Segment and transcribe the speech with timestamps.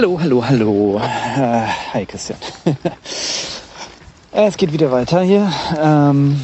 [0.00, 0.98] Hallo, hallo, hallo.
[0.98, 2.38] Äh, hi Christian.
[4.32, 5.52] es geht wieder weiter hier.
[5.78, 6.40] Ähm,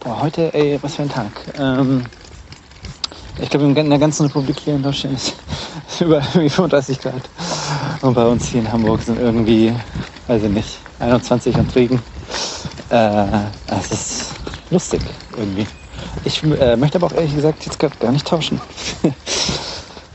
[0.00, 1.30] boah, heute, ey, was für ein Tag.
[1.58, 2.06] Ähm,
[3.42, 5.34] ich glaube, in der ganzen Republik hier in Deutschland ist
[6.00, 7.28] über 35 Grad.
[8.00, 9.70] Und bei uns hier in Hamburg sind irgendwie,
[10.26, 12.02] weiß ich nicht, 21 und Regen.
[12.88, 13.26] Äh,
[13.66, 14.34] es ist
[14.70, 15.02] lustig
[15.36, 15.66] irgendwie.
[16.24, 18.58] Ich äh, möchte aber auch ehrlich gesagt jetzt gar nicht tauschen.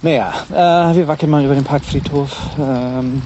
[0.03, 2.29] naja, äh, wir wackeln mal über den Parkfriedhof.
[2.59, 3.21] Ähm,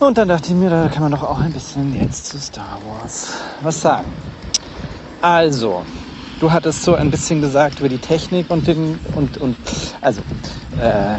[0.00, 2.78] und dann dachte ich mir, da kann man doch auch ein bisschen jetzt zu Star
[2.84, 4.12] Wars was sagen.
[5.22, 5.84] Also,
[6.40, 9.56] du hattest so ein bisschen gesagt über die Technik und den und und
[10.00, 10.20] also
[10.80, 11.14] äh,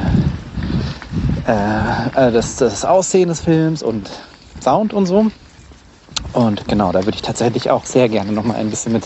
[1.48, 4.10] äh, äh das, das Aussehen des Films und
[4.62, 5.28] Sound und so.
[6.34, 9.06] Und genau, da würde ich tatsächlich auch sehr gerne noch mal ein bisschen mit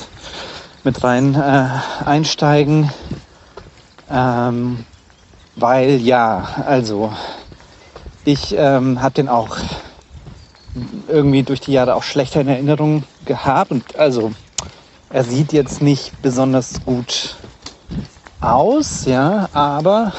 [0.83, 1.69] mit rein äh,
[2.05, 2.89] einsteigen.
[4.13, 4.85] Ähm,
[5.55, 7.11] weil ja, also
[8.25, 9.57] ich ähm, habe den auch
[11.07, 13.71] irgendwie durch die Jahre auch schlechter in Erinnerung gehabt.
[13.71, 14.31] Und also
[15.09, 17.37] er sieht jetzt nicht besonders gut
[18.39, 20.13] aus, ja, aber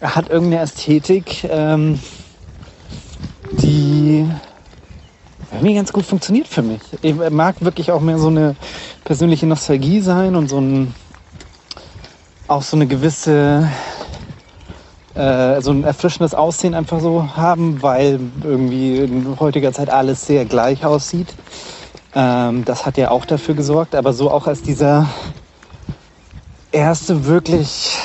[0.00, 2.00] er hat irgendeine Ästhetik, ähm,
[3.52, 4.26] die
[5.52, 6.80] irgendwie ganz gut funktioniert für mich.
[7.02, 8.56] Ich mag wirklich auch mehr so eine
[9.04, 10.94] persönliche Nostalgie sein und so ein
[12.46, 13.68] auch so eine gewisse
[15.14, 20.44] äh, so ein erfrischendes Aussehen einfach so haben, weil irgendwie in heutiger Zeit alles sehr
[20.44, 21.34] gleich aussieht.
[22.14, 25.08] Ähm, das hat ja auch dafür gesorgt, aber so auch als dieser
[26.72, 27.96] erste wirklich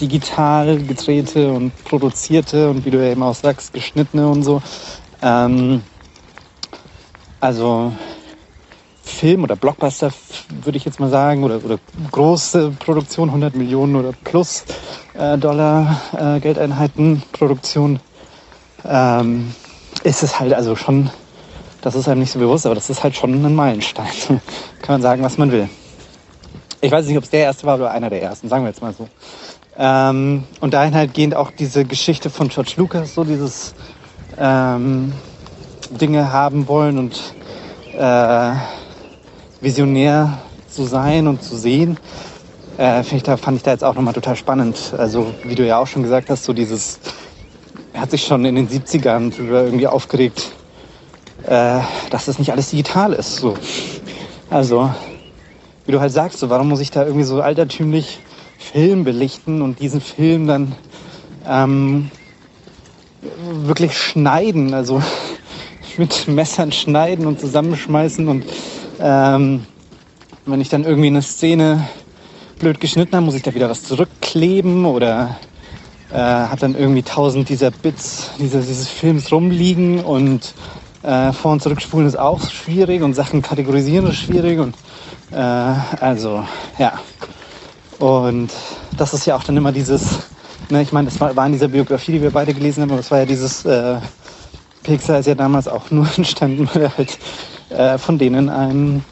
[0.00, 4.60] digital gedrehte und produzierte und wie du ja eben auch sagst, geschnittene und so.
[5.22, 5.82] Ähm,
[7.40, 7.92] also
[9.24, 10.12] Film oder Blockbuster,
[10.64, 11.78] würde ich jetzt mal sagen, oder, oder
[12.12, 14.66] große Produktion, 100 Millionen oder plus
[15.14, 18.00] äh, Dollar äh, Geldeinheiten Produktion,
[18.84, 19.54] ähm,
[20.02, 21.08] ist es halt also schon,
[21.80, 24.12] das ist einem nicht so bewusst, aber das ist halt schon ein Meilenstein.
[24.82, 25.70] Kann man sagen, was man will.
[26.82, 28.82] Ich weiß nicht, ob es der erste war oder einer der ersten, sagen wir jetzt
[28.82, 29.08] mal so.
[29.78, 33.74] Ähm, und dahin halt gehend auch diese Geschichte von George Lucas, so dieses
[34.36, 35.14] ähm,
[35.98, 37.18] Dinge haben wollen und
[37.96, 38.52] äh,
[39.64, 40.38] visionär
[40.68, 41.98] zu sein und zu sehen,
[42.78, 44.94] äh, ich da, fand ich da jetzt auch nochmal total spannend.
[44.96, 47.00] Also wie du ja auch schon gesagt hast, so dieses,
[47.92, 50.52] er hat sich schon in den 70ern darüber irgendwie aufgeregt,
[51.46, 51.80] äh,
[52.10, 53.36] dass das nicht alles digital ist.
[53.36, 53.54] So.
[54.50, 54.90] Also,
[55.86, 58.20] wie du halt sagst, so, warum muss ich da irgendwie so altertümlich
[58.58, 60.74] Film belichten und diesen Film dann
[61.46, 62.10] ähm,
[63.64, 65.02] wirklich schneiden, also
[65.96, 68.44] mit Messern schneiden und zusammenschmeißen und
[69.00, 69.66] ähm,
[70.46, 71.88] wenn ich dann irgendwie eine Szene
[72.58, 75.36] blöd geschnitten habe, muss ich da wieder was zurückkleben oder
[76.10, 80.54] äh, habe dann irgendwie tausend dieser Bits dieses, dieses Films rumliegen und
[81.02, 84.74] äh, vor- und zurückspulen ist auch schwierig und Sachen kategorisieren ist schwierig und
[85.32, 86.44] äh, also
[86.78, 87.00] ja.
[87.98, 88.50] Und
[88.96, 90.02] das ist ja auch dann immer dieses,
[90.68, 93.00] ne, ich meine, das war, war in dieser Biografie, die wir beide gelesen haben, aber
[93.00, 93.98] es war ja dieses, äh,
[94.84, 97.18] Pixar ist ja damals auch nur entstanden, weil er halt
[97.76, 99.04] äh, von denen ein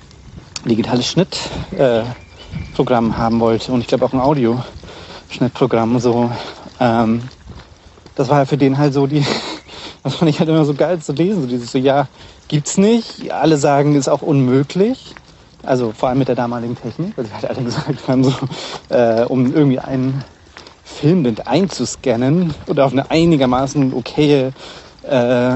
[0.65, 5.99] digitales Schnittprogramm äh, haben wollte und ich glaube auch ein Audioschnittprogramm.
[5.99, 6.31] So,
[6.81, 7.23] ähm,
[8.15, 9.25] das war ja für den halt so die,
[10.03, 11.43] das fand ich halt immer so geil zu lesen.
[11.43, 12.09] So dieses so, ja,
[12.49, 13.33] gibt's nicht.
[13.33, 15.15] Alle sagen, ist auch unmöglich.
[15.65, 18.35] Also vor allem mit der damaligen Technik, weil sie halt alle gesagt haben, so,
[18.89, 20.25] äh, um irgendwie einen
[20.85, 24.53] Filmbild einzuscannen oder auf eine einigermaßen okaye
[25.03, 25.53] äh,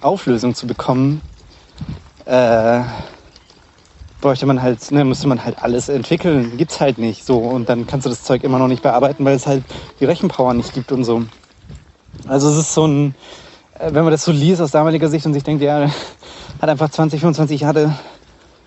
[0.00, 1.20] Auflösung zu bekommen,
[2.26, 2.80] äh,
[4.20, 6.56] bräuchte man halt, ne, müsste man halt alles entwickeln.
[6.56, 7.38] Gibt's halt nicht so.
[7.38, 9.64] Und dann kannst du das Zeug immer noch nicht bearbeiten, weil es halt
[10.00, 11.22] die Rechenpower nicht gibt und so.
[12.26, 13.14] Also es ist so ein,
[13.78, 15.88] äh, wenn man das so liest aus damaliger Sicht und sich denkt, ja,
[16.60, 17.94] hat einfach 20, 25 Jahre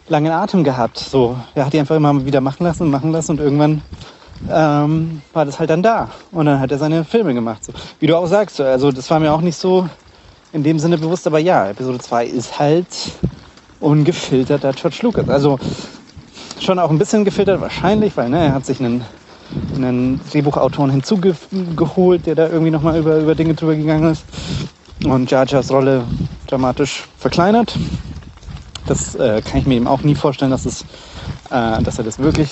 [0.07, 0.97] langen Atem gehabt.
[0.97, 3.81] So, er hat die einfach immer wieder machen lassen und machen lassen und irgendwann
[4.49, 6.09] ähm, war das halt dann da.
[6.31, 7.65] Und dann hat er seine Filme gemacht.
[7.65, 7.73] So.
[7.99, 9.87] Wie du auch sagst, also das war mir auch nicht so
[10.51, 12.87] in dem Sinne bewusst, aber ja, Episode 2 ist halt
[13.79, 15.29] ungefilterter George Lucas.
[15.29, 15.59] Also
[16.59, 19.03] schon auch ein bisschen gefiltert wahrscheinlich, weil ne, er hat sich einen,
[19.75, 24.23] einen Drehbuchautoren hinzugeholt, der da irgendwie nochmal über, über Dinge drüber gegangen ist
[25.05, 26.03] und Jar Jars Rolle
[26.47, 27.77] dramatisch verkleinert.
[28.85, 30.81] Das äh, kann ich mir eben auch nie vorstellen, dass, es,
[31.51, 32.49] äh, dass er das wirklich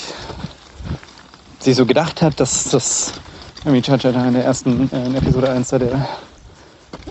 [1.60, 3.14] sich so gedacht hat, dass das
[3.66, 6.08] irgendwie Jar Jar in der ersten äh, in Episode 1 da der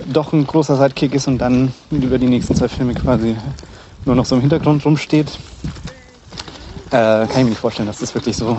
[0.06, 3.34] doch ein großer Sidekick ist und dann über die nächsten zwei Filme quasi
[4.06, 5.38] nur noch so im Hintergrund rumsteht,
[6.90, 8.56] äh, kann ich mir nicht vorstellen, dass das wirklich so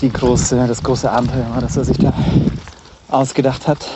[0.00, 2.12] die große, das große Abenteuer war, dass er sich da
[3.08, 3.86] ausgedacht hat.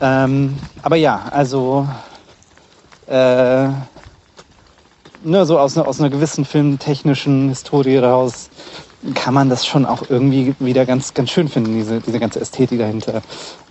[0.00, 1.88] Ähm, aber ja, also
[3.06, 3.68] äh,
[5.24, 8.50] ne, so aus, aus einer gewissen filmtechnischen Historie raus
[9.14, 12.78] kann man das schon auch irgendwie wieder ganz, ganz schön finden, diese, diese ganze Ästhetik
[12.78, 13.22] dahinter.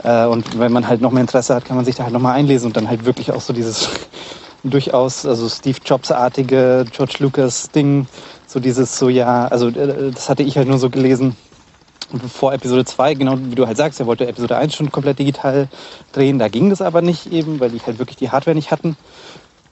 [0.03, 2.35] Äh, und wenn man halt noch mehr Interesse hat, kann man sich da halt nochmal
[2.35, 3.89] einlesen und dann halt wirklich auch so dieses
[4.63, 8.07] durchaus, also Steve Jobs-artige George Lucas-Ding,
[8.47, 11.35] so dieses so, ja, also äh, das hatte ich halt nur so gelesen,
[12.33, 15.67] vor Episode 2, genau wie du halt sagst, er wollte Episode 1 schon komplett digital
[16.11, 16.39] drehen.
[16.39, 18.97] Da ging das aber nicht eben, weil die halt wirklich die Hardware nicht hatten.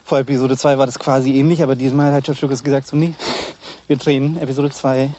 [0.03, 3.13] Vor Episode 2 war das quasi ähnlich, aber diesmal hat George Lucas gesagt, so nee,
[3.87, 5.09] wir drehen Episode 2,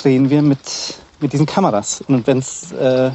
[0.00, 0.60] drehen wir mit,
[1.20, 2.02] mit diesen Kameras.
[2.06, 3.10] Und wenn's, äh,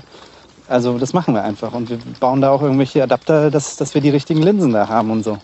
[0.68, 1.74] also das machen wir einfach.
[1.74, 5.12] Und wir bauen da auch irgendwelche Adapter, dass, dass wir die richtigen Linsen da haben
[5.12, 5.38] und so.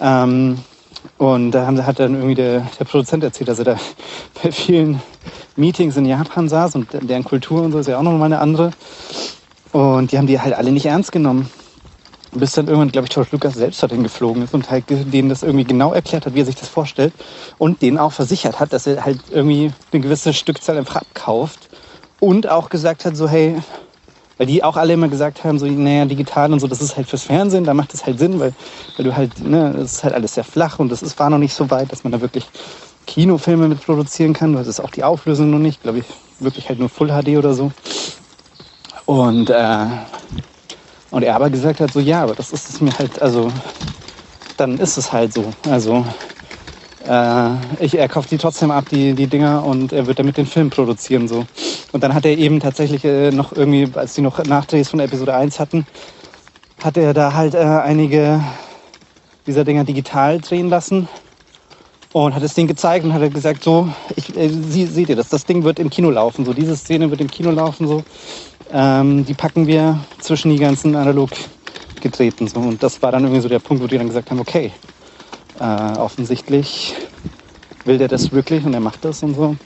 [0.00, 0.58] Ähm,
[1.18, 3.76] und da haben, hat dann irgendwie der, der Produzent erzählt, dass er da
[4.42, 5.00] bei vielen
[5.56, 8.72] Meetings in Japan saß und deren Kultur und so ist ja auch nochmal eine andere.
[9.72, 11.50] Und die haben die halt alle nicht ernst genommen.
[12.32, 15.42] Bis dann irgendwann, glaube ich, George Lucas selbst dorthin geflogen ist und halt denen das
[15.42, 17.14] irgendwie genau erklärt hat, wie er sich das vorstellt.
[17.56, 21.70] Und denen auch versichert hat, dass er halt irgendwie eine gewisse Stückzahl einfach abkauft.
[22.20, 23.56] Und auch gesagt hat, so, hey,
[24.38, 27.08] weil die auch alle immer gesagt haben, so, naja, digital und so, das ist halt
[27.08, 28.52] fürs Fernsehen, da macht es halt Sinn, weil,
[28.96, 31.38] weil du halt, ne, das ist halt alles sehr flach und das ist, war noch
[31.38, 32.46] nicht so weit, dass man da wirklich
[33.06, 34.52] Kinofilme mit produzieren kann.
[34.52, 36.04] Du hattest auch die Auflösung noch nicht, glaube ich,
[36.38, 37.72] wirklich halt nur Full HD oder so.
[39.06, 39.86] Und, äh,
[41.10, 43.52] und er aber gesagt hat, so, ja, aber das ist es mir halt, also,
[44.56, 45.54] dann ist es halt so.
[45.64, 46.04] Also,
[47.08, 50.46] äh, ich, er kauft die trotzdem ab, die, die Dinger, und er wird damit den
[50.46, 51.46] Film produzieren, so.
[51.92, 55.34] Und dann hat er eben tatsächlich äh, noch irgendwie, als die noch Nachdrehs von Episode
[55.34, 55.86] 1 hatten,
[56.82, 58.42] hat er da halt äh, einige
[59.46, 61.08] dieser Dinger digital drehen lassen
[62.12, 65.28] und hat das Ding gezeigt und hat gesagt, so, ich, äh, sie, seht ihr das,
[65.28, 68.02] das Ding wird im Kino laufen, so diese Szene wird im Kino laufen, so.
[68.72, 71.30] Ähm, die packen wir zwischen die ganzen analog
[72.00, 72.58] gedrehten, so.
[72.58, 74.72] Und das war dann irgendwie so der Punkt, wo die dann gesagt haben, okay,
[75.60, 76.94] äh, offensichtlich
[77.84, 79.56] will der das wirklich und er macht das und so.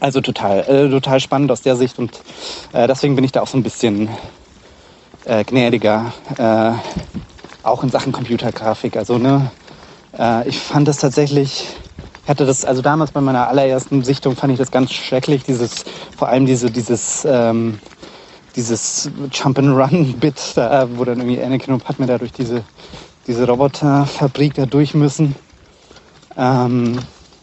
[0.00, 2.20] Also total, äh, total spannend aus der Sicht und
[2.72, 4.08] äh, deswegen bin ich da auch so ein bisschen
[5.24, 6.72] äh, gnädiger, äh,
[7.62, 8.96] auch in Sachen Computergrafik.
[8.96, 9.50] Also ne,
[10.18, 11.66] äh, ich fand das tatsächlich,
[12.26, 15.84] hatte das, also damals bei meiner allerersten Sichtung fand ich das ganz schrecklich, dieses,
[16.16, 17.78] vor allem diese, dieses, ähm,
[18.56, 22.64] dieses Jump and Run Bit, da, wo dann irgendwie Anakin und Padme da durch diese,
[23.26, 25.34] diese Roboterfabrik da durch müssen.
[26.36, 26.98] Ähm,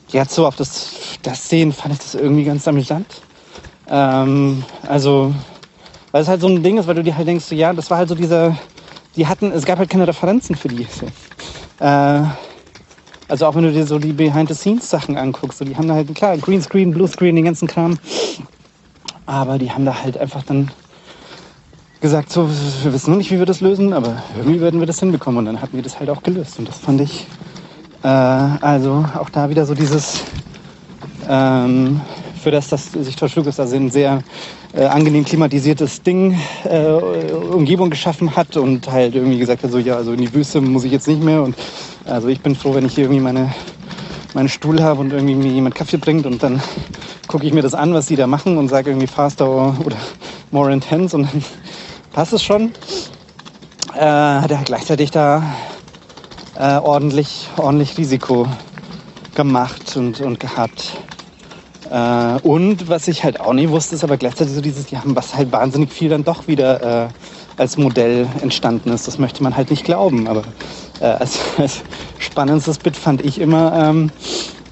[0.09, 3.07] jetzt so auf das, das Sehen fand ich das irgendwie ganz amüsant.
[3.87, 5.33] Ähm, also,
[6.11, 7.89] weil es halt so ein Ding ist, weil du dir halt denkst, so, ja, das
[7.89, 8.55] war halt so dieser,
[9.15, 10.87] die hatten, es gab halt keine Referenzen für die.
[11.79, 12.21] Äh,
[13.27, 16.37] also auch wenn du dir so die Behind-the-Scenes-Sachen anguckst, so die haben da halt, klar,
[16.37, 17.97] Greenscreen, Bluescreen, den ganzen Kram.
[19.25, 20.69] Aber die haben da halt einfach dann
[22.01, 22.49] gesagt, so,
[22.83, 25.39] wir wissen noch nicht, wie wir das lösen, aber irgendwie werden wir das hinbekommen.
[25.39, 26.59] Und dann hatten wir das halt auch gelöst.
[26.59, 27.27] Und das fand ich,
[28.03, 30.23] äh, also auch da wieder so dieses,
[31.29, 32.01] ähm,
[32.41, 34.23] für das, dass sich George Lucas da ein sehr
[34.73, 36.91] äh, angenehm klimatisiertes Ding, äh,
[37.33, 40.83] Umgebung geschaffen hat und halt irgendwie gesagt hat, so ja, also in die Wüste muss
[40.83, 41.55] ich jetzt nicht mehr und
[42.05, 43.53] also ich bin froh, wenn ich hier irgendwie meine,
[44.33, 46.61] meinen Stuhl habe und irgendwie mir jemand Kaffee bringt und dann
[47.27, 49.47] gucke ich mir das an, was die da machen und sage irgendwie faster
[49.85, 49.97] oder
[50.51, 51.43] more intense und dann
[52.11, 52.73] passt es schon.
[53.95, 55.43] Äh, hat er gleichzeitig da
[56.55, 58.47] äh, ordentlich, ordentlich Risiko
[59.35, 60.97] gemacht und, und gehabt.
[61.89, 65.15] Äh, und was ich halt auch nie wusste, ist aber gleichzeitig so dieses, die haben
[65.15, 67.09] was halt wahnsinnig viel dann doch wieder äh,
[67.57, 69.07] als Modell entstanden ist.
[69.07, 70.27] Das möchte man halt nicht glauben.
[70.27, 70.43] Aber
[70.99, 71.81] äh, als, als
[72.17, 74.11] spannendstes Bit fand ich immer, ähm,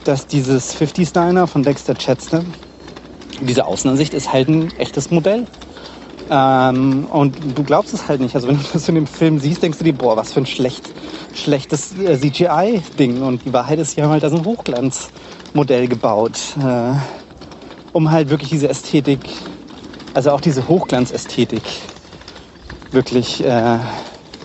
[0.03, 2.43] dass dieses 50s Diner von Dexter Chatsner,
[3.41, 5.45] diese Außenansicht ist halt ein echtes Modell.
[6.29, 8.35] Ähm, und du glaubst es halt nicht.
[8.35, 10.45] Also wenn du das in dem Film siehst, denkst du dir, boah, was für ein
[10.45, 10.83] schlecht,
[11.33, 13.23] schlechtes äh, CGI-Ding.
[13.23, 16.93] Und die Wahrheit ist, die haben halt da so ein Hochglanzmodell gebaut, äh,
[17.93, 19.19] um halt wirklich diese Ästhetik,
[20.13, 21.63] also auch diese Hochglanzästhetik
[22.91, 23.79] wirklich äh,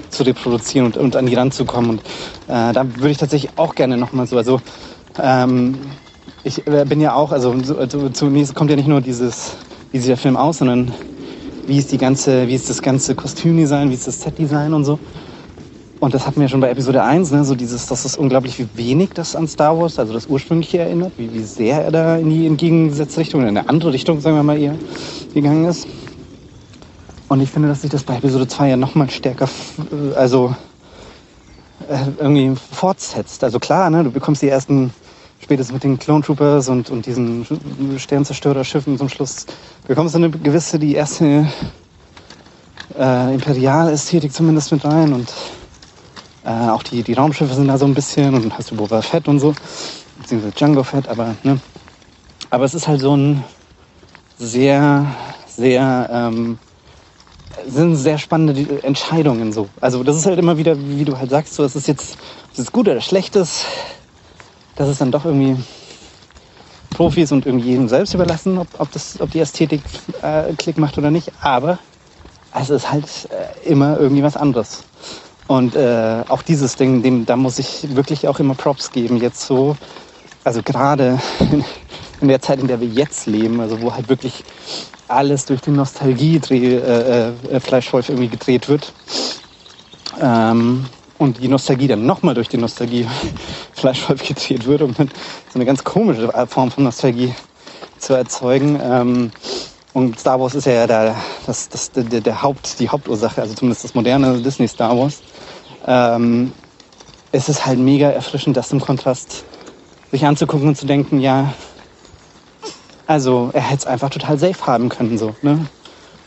[0.08, 1.90] zu reproduzieren und, und an die ranzukommen.
[1.90, 2.00] Und
[2.48, 4.60] äh, da würde ich tatsächlich auch gerne nochmal so, also
[5.22, 5.78] ähm,
[6.44, 9.56] ich äh, bin ja auch, also, also zunächst kommt ja nicht nur dieses,
[9.92, 10.92] wie sieht der Film aus, sondern
[11.66, 14.98] wie ist die ganze, wie ist das ganze Kostümdesign, wie ist das Setdesign und so.
[16.00, 17.44] Und das hatten wir schon bei Episode 1, ne?
[17.44, 21.12] so dieses, das ist unglaublich, wie wenig das an Star Wars, also das ursprüngliche erinnert,
[21.16, 24.42] wie, wie sehr er da in die entgegengesetzte Richtung, in eine andere Richtung, sagen wir
[24.42, 24.74] mal eher,
[25.32, 25.86] gegangen ist.
[27.28, 29.48] Und ich finde, dass sich das bei Episode 2 ja nochmal stärker,
[30.14, 30.54] also
[31.88, 33.42] äh, irgendwie fortsetzt.
[33.42, 34.92] Also klar, ne, du bekommst die ersten,
[35.40, 37.46] spätestens mit den Clone Troopers und, und diesen
[37.96, 39.46] Sternzerstörerschiffen zum Schluss,
[39.86, 41.46] bekommst du eine gewisse, die erste
[42.98, 45.32] äh, Imperial-Ästhetik zumindest mit rein und
[46.44, 49.28] äh, auch die, die Raumschiffe sind da so ein bisschen und hast du Boba Fett
[49.28, 49.54] und so,
[50.18, 51.60] beziehungsweise Django Fett, aber ne.
[52.50, 53.42] Aber es ist halt so ein
[54.38, 55.06] sehr,
[55.46, 56.58] sehr, ähm,
[57.66, 59.68] sind sehr spannende Entscheidungen so.
[59.80, 62.16] Also das ist halt immer wieder, wie du halt sagst, so, es ist jetzt,
[62.52, 63.64] es ist gut oder schlecht das
[64.76, 65.56] ist dann doch irgendwie
[66.94, 69.82] Profis und irgendwie jedem selbst überlassen, ob, ob, das, ob die Ästhetik
[70.22, 71.30] äh, Klick macht oder nicht.
[71.42, 71.78] Aber
[72.58, 74.84] es ist halt äh, immer irgendwie was anderes.
[75.46, 79.18] Und äh, auch dieses Ding, dem, da muss ich wirklich auch immer Props geben.
[79.18, 79.76] Jetzt so,
[80.42, 81.20] also gerade
[82.20, 84.44] in, der Zeit, in der wir jetzt leben, also wo halt wirklich
[85.08, 88.92] alles durch die Nostalgie äh, äh, Fleischwolf irgendwie gedreht wird.
[90.20, 90.86] Ähm,
[91.18, 93.06] und die Nostalgie dann nochmal durch die Nostalgie
[93.72, 95.08] Fleischwolf gedreht wird, um dann
[95.52, 97.34] so eine ganz komische Form von Nostalgie
[97.98, 98.78] zu erzeugen.
[98.82, 99.30] Ähm,
[99.92, 101.14] und Star Wars ist ja der,
[101.46, 105.22] das, das, der, der Haupt, die Hauptursache, also zumindest das moderne Disney Star Wars.
[105.86, 106.52] Ähm,
[107.30, 109.44] es ist halt mega erfrischend, das im Kontrast
[110.10, 111.52] sich anzugucken und zu denken, ja,
[113.06, 115.18] also er hätte es einfach total safe haben können.
[115.18, 115.66] So, ne?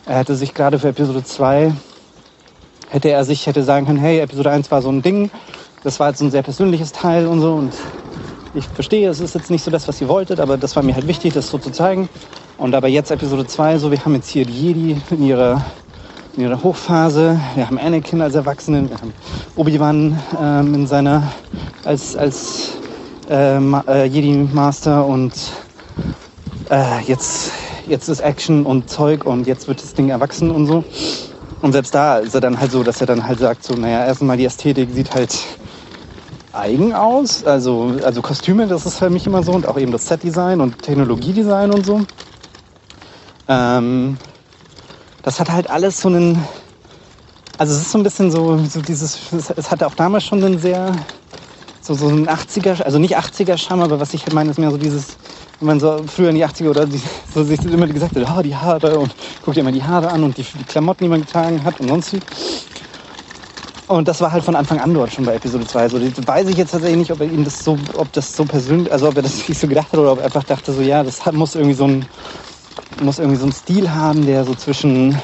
[0.05, 1.73] Er hätte sich gerade für Episode 2,
[2.89, 5.29] hätte er sich hätte sagen können, hey, Episode 1 war so ein Ding,
[5.83, 7.73] das war jetzt ein sehr persönliches Teil und so und
[8.53, 10.95] ich verstehe, es ist jetzt nicht so das, was ihr wolltet, aber das war mir
[10.95, 12.09] halt wichtig, das so zu zeigen.
[12.57, 15.63] Und aber jetzt Episode 2, so wir haben jetzt hier die Jedi in ihrer,
[16.35, 19.13] in ihrer Hochphase, wir haben Anakin als Erwachsenen, wir haben
[19.55, 21.23] Obi-Wan ähm, in seiner
[21.83, 22.77] als, als
[23.29, 25.33] äh, äh, Jedi Master und
[26.71, 27.51] äh, jetzt,
[27.87, 30.83] jetzt ist Action und Zeug und jetzt wird das Ding erwachsen und so.
[31.61, 34.05] Und selbst da ist er dann halt so, dass er dann halt sagt, so, naja,
[34.05, 35.33] erstmal die Ästhetik sieht halt
[36.53, 37.43] eigen aus.
[37.43, 40.81] Also, also Kostüme, das ist für mich immer so und auch eben das Set-Design und
[40.81, 42.05] Technologiedesign und so.
[43.47, 44.19] Ähm,
[45.23, 46.43] das hat halt alles so einen,
[47.57, 50.59] also es ist so ein bisschen so, so dieses, es hatte auch damals schon einen
[50.59, 51.07] sehr,
[51.81, 54.71] so, so ein 80er, also nicht 80er Charme, aber was ich halt meine, ist mehr
[54.71, 55.17] so dieses,
[55.59, 57.01] wenn man so früher in die 80er oder die,
[57.33, 60.23] so sich immer gesagt hat, oh, die Haare und guck dir mal die Haare an
[60.23, 62.21] und die, die Klamotten, die man getragen hat und sonst wie.
[63.87, 65.87] Und das war halt von Anfang an dort schon bei Episode 2.
[65.89, 68.91] So, weiß ich jetzt tatsächlich nicht, ob er ihm das so, ob das so persönlich,
[68.91, 71.03] also ob er das nicht so gedacht hat oder ob er einfach dachte, so ja,
[71.03, 72.07] das hat, muss irgendwie so ein,
[72.95, 75.17] muss irgendwie so einen Stil haben, der so zwischen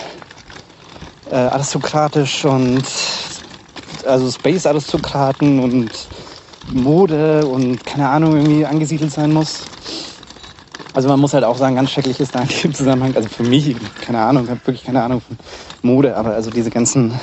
[1.25, 2.85] äh, aristokratisch und
[4.05, 6.09] also Space-Aristokraten und
[6.67, 9.72] Mode und keine Ahnung irgendwie angesiedelt sein muss.
[10.93, 13.43] Also man muss halt auch sagen, ganz schrecklich ist da in dem Zusammenhang, also für
[13.43, 15.37] mich, keine Ahnung, ich habe wirklich keine Ahnung von
[15.81, 17.19] Mode, aber also diese ganzen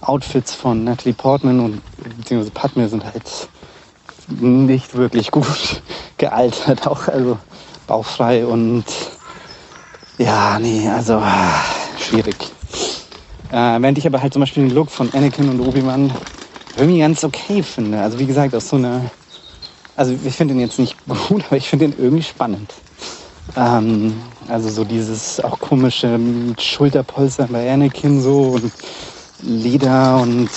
[0.00, 1.82] Outfits von Natalie Portman und
[2.18, 3.48] beziehungsweise Padme sind halt
[4.26, 5.46] nicht wirklich gut
[6.18, 7.38] gealtert, auch also
[7.86, 8.84] bauchfrei und
[10.18, 11.22] ja, nee, also
[11.98, 12.36] schwierig.
[13.50, 16.12] Äh, während ich aber halt zum Beispiel den Look von Anakin und Obi-Wan
[16.76, 18.00] irgendwie ganz okay finde.
[18.00, 19.10] Also wie gesagt, aus so einer,
[19.98, 20.96] also ich finde den jetzt nicht
[21.28, 22.72] gut, aber ich finde den irgendwie spannend.
[23.56, 24.14] Ähm,
[24.48, 26.18] also so dieses auch komische
[26.58, 28.72] Schulterpolster bei Anakin so und
[29.42, 30.48] Leder und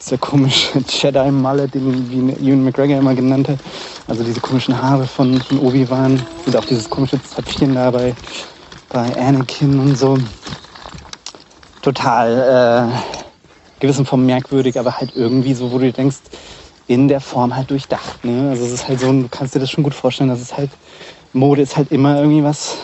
[0.00, 3.58] dieser komische Jedi-Mallet, den wie Ewan McGregor immer genannt hat.
[4.08, 8.14] Also diese komischen Haare von, von Obi-Wan und auch dieses komische Zöpfchen da bei,
[8.88, 10.18] bei Anakin und so.
[11.82, 16.18] Total äh, gewissen Form merkwürdig, aber halt irgendwie so, wo du denkst,
[16.90, 18.24] in der Form halt durchdacht.
[18.24, 18.50] Ne?
[18.50, 20.70] Also es ist halt so, du kannst dir das schon gut vorstellen, dass es halt,
[21.32, 22.78] Mode ist halt immer irgendwie was,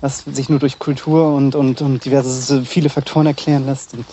[0.00, 3.92] was sich nur durch Kultur und, und, und diverse, viele Faktoren erklären lässt.
[3.92, 4.06] Und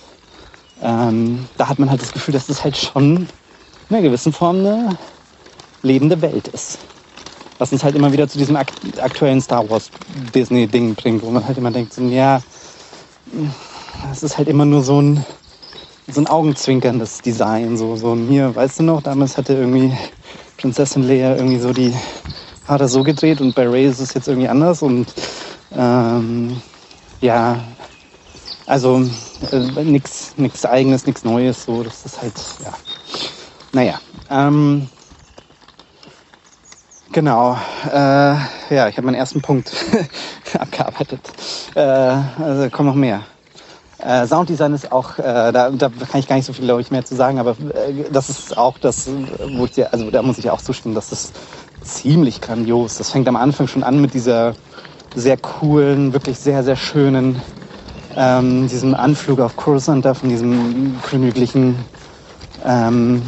[0.84, 4.58] ähm, da hat man halt das Gefühl, dass das halt schon in einer gewissen Form
[4.58, 4.98] eine
[5.84, 6.78] lebende Welt ist.
[7.60, 9.90] Was uns halt immer wieder zu diesem aktuellen Star Wars
[10.36, 12.42] Disney-Ding bringt, wo man halt immer denkt, so, ja,
[14.12, 15.26] es ist halt immer nur so ein,
[16.08, 17.78] so ein augenzwinkerndes Design.
[17.78, 19.96] So, so hier, weißt du noch, damals hatte irgendwie
[20.58, 21.94] Prinzessin Leia irgendwie so die
[22.68, 25.14] Haare so gedreht und bei Ray ist es jetzt irgendwie anders und
[25.76, 26.62] ähm,
[27.22, 27.60] ja,
[28.66, 29.04] also
[29.52, 32.74] äh, nichts nix eigenes, nichts Neues, so, das ist halt, ja.
[33.74, 34.90] Naja, ähm,
[37.12, 37.58] genau,
[37.92, 38.36] äh,
[38.70, 39.74] ja, ich habe meinen ersten Punkt
[40.54, 41.22] abgearbeitet.
[41.76, 43.24] Äh, also kommen noch mehr.
[44.04, 46.90] Äh, Sounddesign ist auch, äh, da, da kann ich gar nicht so viel, glaube ich,
[46.90, 49.08] mehr zu sagen, aber äh, das ist auch das,
[49.56, 51.32] wo ich dir, also da muss ich auch zustimmen, dass das
[51.84, 52.98] ziemlich grandios.
[52.98, 54.56] Das fängt am Anfang schon an mit dieser
[55.14, 57.42] sehr coolen, wirklich sehr, sehr schönen,
[58.16, 61.76] ähm, diesem Anflug auf Coruscant von diesem königlichen
[62.66, 63.22] ähm,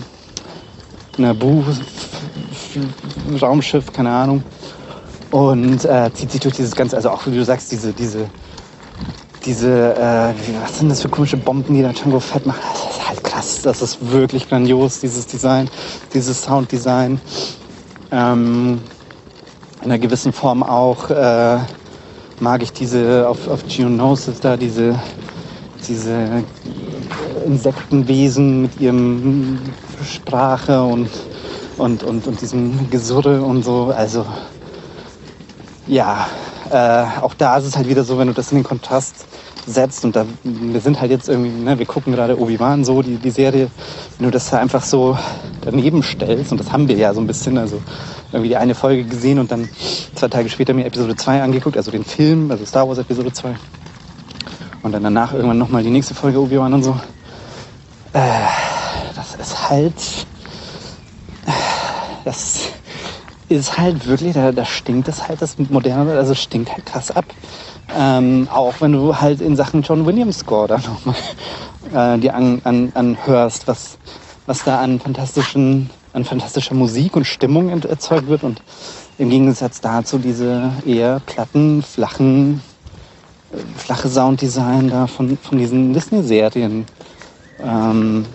[1.18, 1.64] Naboo
[3.40, 4.44] Raumschiff, keine Ahnung.
[5.30, 8.30] Und äh, zieht sich durch dieses ganze, also auch wie du sagst, diese, diese
[9.46, 12.62] diese, äh, was sind das für komische Bomben, die da Django Fett macht.
[12.62, 13.62] Das ist halt krass.
[13.62, 15.70] Das ist wirklich grandios, dieses Design,
[16.14, 17.20] dieses Sounddesign.
[18.12, 18.80] Ähm,
[19.82, 21.58] in einer gewissen Form auch äh,
[22.40, 24.98] mag ich diese auf, auf Geonosis da, diese,
[25.88, 26.44] diese
[27.46, 29.60] Insektenwesen mit ihrem
[30.10, 31.10] Sprache und,
[31.78, 33.94] und, und, und diesem Gesurre und so.
[33.96, 34.26] Also
[35.88, 36.28] ja,
[36.74, 39.28] äh, auch da ist es halt wieder so, wenn du das in den Kontrast
[39.68, 43.18] setzt und da, wir sind halt jetzt irgendwie, ne, wir gucken gerade Obi-Wan so, die,
[43.18, 43.70] die Serie,
[44.18, 45.16] wenn du das da einfach so
[45.62, 47.80] daneben stellst, und das haben wir ja so ein bisschen, also
[48.32, 49.70] irgendwie die eine Folge gesehen und dann
[50.16, 53.56] zwei Tage später mir Episode 2 angeguckt, also den Film, also Star Wars Episode 2.
[54.82, 57.00] Und dann danach irgendwann nochmal die nächste Folge Obi-Wan und so.
[58.14, 58.20] Äh,
[59.16, 59.94] das ist halt,
[62.26, 62.70] das
[63.50, 67.26] ist halt wirklich, da, da stinkt es halt, das moderne, also stinkt halt krass ab.
[67.96, 71.16] Ähm, auch wenn du halt in Sachen John Williams Score da nochmal
[72.16, 73.98] äh, dir an, an, anhörst, was,
[74.46, 78.62] was da an fantastischen, an fantastischer Musik und Stimmung erzeugt wird und
[79.18, 82.62] im Gegensatz dazu diese eher platten, flachen,
[83.52, 86.86] äh, flache Sounddesign da von, von diesen Disney-Serien.
[87.62, 88.26] Ähm,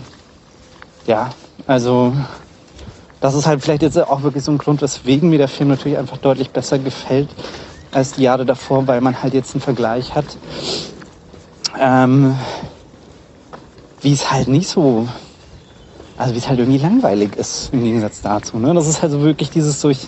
[1.07, 1.31] ja,
[1.67, 2.13] also
[3.21, 5.99] das ist halt vielleicht jetzt auch wirklich so ein Grund, weswegen mir der Film natürlich
[5.99, 7.29] einfach deutlich besser gefällt
[7.91, 10.27] als die Jahre davor, weil man halt jetzt einen Vergleich hat,
[11.81, 12.37] ähm,
[14.03, 15.09] wie es halt nicht so,
[16.17, 18.59] also wie es halt irgendwie langweilig ist im Gegensatz dazu.
[18.59, 18.75] Ne?
[18.75, 20.07] Das ist halt so wirklich dieses so, ich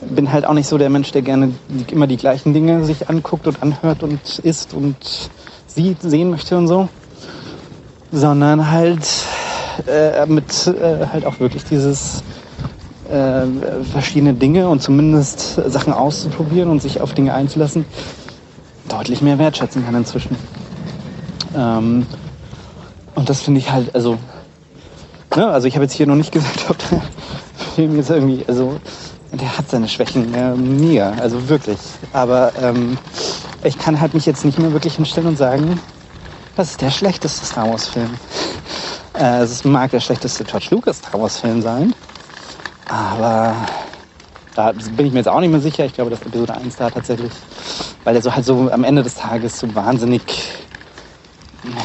[0.00, 1.54] bin halt auch nicht so der Mensch, der gerne
[1.90, 4.96] immer die gleichen Dinge sich anguckt und anhört und isst und
[5.66, 6.88] sieht, sehen möchte und so,
[8.12, 9.08] sondern halt
[9.86, 12.22] äh, mit äh, halt auch wirklich dieses
[13.14, 17.84] äh, verschiedene Dinge und zumindest Sachen auszuprobieren und sich auf Dinge einzulassen,
[18.88, 20.36] deutlich mehr wertschätzen kann inzwischen.
[21.56, 22.06] Ähm,
[23.14, 24.18] und das finde ich halt, also,
[25.36, 27.00] ne, also ich habe jetzt hier noch nicht gesagt, ob der
[27.76, 28.80] Film jetzt irgendwie, also
[29.32, 31.78] der hat seine Schwächen, ja, mega, also wirklich.
[32.12, 32.98] Aber ähm,
[33.62, 35.80] ich kann halt mich jetzt nicht mehr wirklich hinstellen und sagen,
[36.56, 38.10] das ist der schlechteste Star Wars-Film.
[39.18, 41.94] Äh, es mag der schlechteste George Lucas Star Wars-Film sein,
[42.94, 43.56] aber
[44.54, 45.84] da bin ich mir jetzt auch nicht mehr sicher.
[45.84, 47.32] Ich glaube, dass Episode 1 da tatsächlich,
[48.04, 50.22] weil er so halt so am Ende des Tages so wahnsinnig,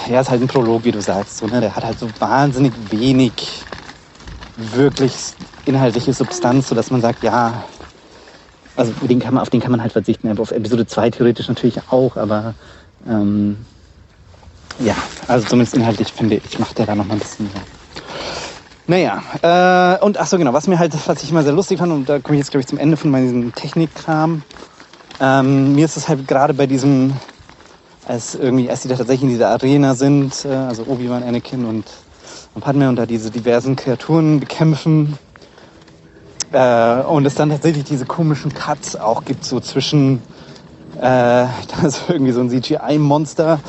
[0.07, 1.61] ja, ist halt ein Prolog, wie du sagst, so, ne?
[1.61, 3.65] der hat halt so wahnsinnig wenig
[4.55, 5.15] wirklich
[5.65, 7.63] inhaltliche Substanz, sodass man sagt, ja,
[8.75, 10.37] also den kann man, auf den kann man halt verzichten.
[10.37, 12.53] Auf Episode 2 theoretisch natürlich auch, aber
[13.07, 13.57] ähm,
[14.79, 14.95] ja,
[15.27, 17.78] also zumindest inhaltlich finde ich, macht der da noch mal ein bisschen mehr.
[18.89, 21.93] Naja, äh, und ach so genau, was mir halt, was ich immer sehr lustig fand,
[21.93, 24.41] und da komme ich jetzt, glaube ich, zum Ende von meinem Technikkram.
[25.21, 27.13] Ähm, mir ist es halt gerade bei diesem,
[28.07, 31.85] als irgendwie, als die da tatsächlich in dieser Arena sind, äh, also Obi-Wan, Anakin und,
[32.55, 35.19] und Padme und da diese diversen Kreaturen bekämpfen,
[36.51, 40.23] äh, und es dann tatsächlich diese komischen Cuts auch gibt, so zwischen,
[40.95, 43.59] äh, da ist irgendwie so ein CGI-Monster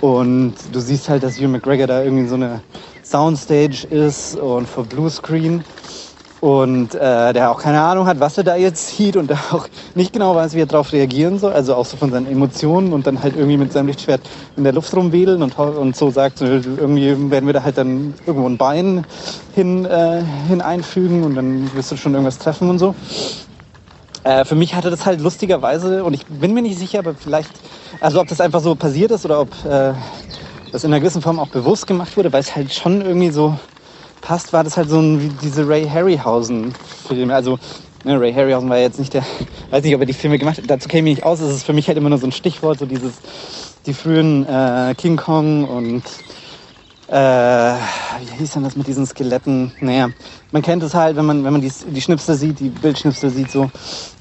[0.00, 2.60] und du siehst halt, dass Hugh McGregor da irgendwie so eine
[3.08, 5.64] Soundstage ist und vor Bluescreen
[6.40, 9.66] und äh, der auch keine Ahnung hat, was er da jetzt sieht und der auch
[9.94, 13.06] nicht genau weiß, wie er darauf reagieren soll, also auch so von seinen Emotionen und
[13.06, 14.20] dann halt irgendwie mit seinem Lichtschwert
[14.56, 18.46] in der Luft rumwedeln und, und so sagt, irgendwie werden wir da halt dann irgendwo
[18.46, 19.04] ein Bein
[19.54, 22.94] hin, äh, hin einfügen und dann wirst du schon irgendwas treffen und so.
[24.22, 27.52] Äh, für mich hatte das halt lustigerweise, und ich bin mir nicht sicher, aber vielleicht,
[28.00, 29.94] also ob das einfach so passiert ist oder ob äh,
[30.72, 33.58] das in einer gewissen Form auch bewusst gemacht wurde, weil es halt schon irgendwie so
[34.20, 37.34] passt, war das halt so ein, wie diese Ray Harryhausen-Filme.
[37.34, 37.58] Also
[38.04, 39.24] ne, Ray Harryhausen war jetzt nicht der,
[39.70, 41.64] weiß nicht, ob er die Filme gemacht hat, dazu käme ich nicht aus, es ist
[41.64, 43.14] für mich halt immer nur so ein Stichwort, so dieses,
[43.86, 46.02] die frühen äh, King Kong und
[47.08, 47.74] äh,
[48.20, 49.72] wie hieß denn das mit diesen Skeletten?
[49.80, 50.10] Naja,
[50.52, 53.50] man kennt es halt, wenn man, wenn man die, die Schnipsel sieht, die Bildschnipsel sieht,
[53.50, 53.70] so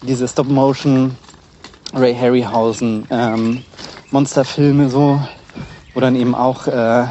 [0.02, 1.18] diese Stop-Motion
[1.94, 3.64] Ray Harryhausen ähm,
[4.12, 5.20] Monsterfilme so
[5.98, 7.08] wo dann eben auch äh,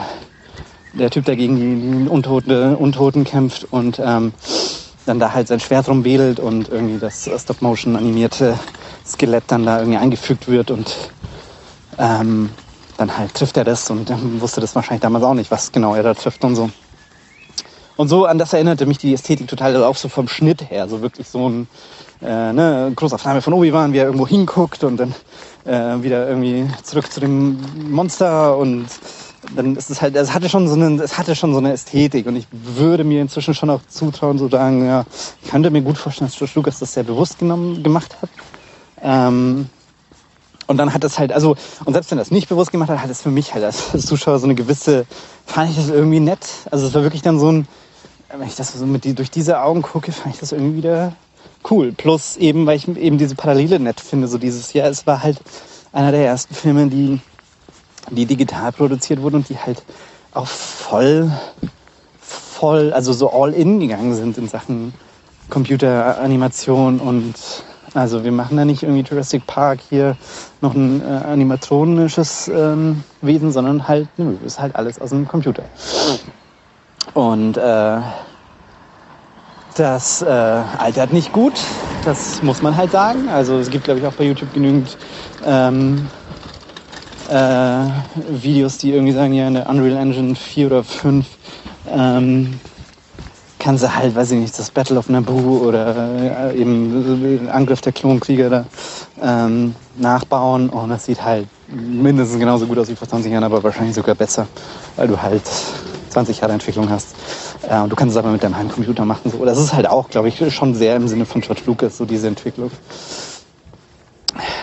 [0.92, 4.32] der Typ dagegen die, die Untote, Untoten kämpft und ähm,
[5.06, 8.56] dann da halt sein Schwert rumwedelt und irgendwie das Stop-Motion animierte
[9.04, 10.94] Skelett dann da irgendwie eingefügt wird und
[11.98, 12.50] ähm,
[12.96, 15.96] dann halt trifft er das und dann wusste das wahrscheinlich damals auch nicht, was genau
[15.96, 16.70] er da trifft und so.
[17.96, 20.88] Und so an das erinnerte mich die Ästhetik total, also auch so vom Schnitt her,
[20.88, 21.68] so wirklich so ein
[22.22, 25.14] äh, ne, Großaufnahme von Obi-Wan, wie er irgendwo hinguckt und dann
[25.64, 27.58] äh, wieder irgendwie zurück zu dem
[27.90, 28.86] Monster und
[29.54, 32.26] dann ist es halt, es hatte schon so eine, es hatte schon so eine Ästhetik
[32.26, 35.04] und ich würde mir inzwischen schon auch zutrauen, so sagen, ja,
[35.42, 38.28] ich könnte mir gut vorstellen, dass George Lucas das sehr bewusst genommen, gemacht hat.
[39.02, 39.68] Ähm,
[40.66, 41.54] und dann hat das halt, also,
[41.84, 44.40] und selbst wenn das nicht bewusst gemacht hat, hat es für mich halt als Zuschauer
[44.40, 45.06] so eine gewisse,
[45.46, 46.44] fand ich das irgendwie nett.
[46.70, 47.68] Also es war wirklich dann so ein,
[48.30, 51.12] wenn ich das so mit die, durch diese Augen gucke, fand ich das irgendwie wieder
[51.70, 51.92] cool.
[51.92, 55.38] Plus eben, weil ich eben diese Parallele nett finde, so dieses, ja, es war halt
[55.92, 57.20] einer der ersten Filme, die,
[58.10, 59.82] die digital produziert wurden und die halt
[60.32, 61.30] auch voll,
[62.20, 64.92] voll, also so all in gegangen sind in Sachen
[65.48, 67.34] Computeranimation und
[67.94, 70.16] also wir machen da nicht irgendwie Jurassic Park hier
[70.60, 75.62] noch ein äh, animatronisches ähm, Wesen, sondern halt, nö, ist halt alles aus dem Computer.
[77.16, 77.96] Und äh,
[79.74, 81.54] das äh, altert nicht gut,
[82.04, 83.30] das muss man halt sagen.
[83.30, 84.98] Also es gibt, glaube ich, auch bei YouTube genügend
[85.42, 86.10] ähm,
[87.30, 87.86] äh,
[88.28, 91.26] Videos, die irgendwie sagen, ja, in der Unreal Engine 4 oder 5
[91.90, 92.60] ähm,
[93.60, 97.94] kann sie halt, weiß ich nicht, das Battle of Naboo oder äh, eben Angriff der
[97.94, 98.64] Klonkrieger da
[99.22, 103.62] ähm, nachbauen und das sieht halt mindestens genauso gut aus wie vor 20 Jahren, aber
[103.62, 104.46] wahrscheinlich sogar besser,
[104.96, 105.42] weil du halt
[106.16, 107.14] 20 Jahre Entwicklung hast.
[107.68, 109.30] Äh, du kannst es aber mit deinem Heimcomputer machen.
[109.30, 109.44] So.
[109.44, 112.26] Das ist halt auch, glaube ich, schon sehr im Sinne von George Lucas, so diese
[112.26, 112.70] Entwicklung.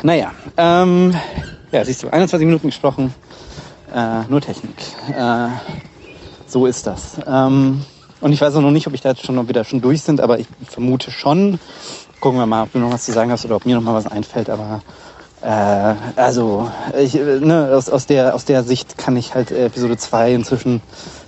[0.02, 1.14] Naja, ähm,
[1.72, 3.14] ja, siehst du, 21 Minuten gesprochen,
[3.94, 4.74] äh, nur Technik.
[5.16, 5.50] Äh,
[6.48, 7.18] so ist das.
[7.28, 7.84] Ähm,
[8.20, 10.22] und ich weiß auch noch nicht, ob ich da jetzt schon wieder schon durch sind,
[10.22, 11.60] aber ich vermute schon.
[12.20, 13.94] Gucken wir mal, ob du noch was zu sagen hast oder ob mir noch mal
[13.94, 14.50] was einfällt.
[14.50, 14.82] Aber
[15.44, 20.34] äh, also ich, ne, aus, aus, der, aus der Sicht kann ich halt Episode 2
[20.34, 20.82] inzwischen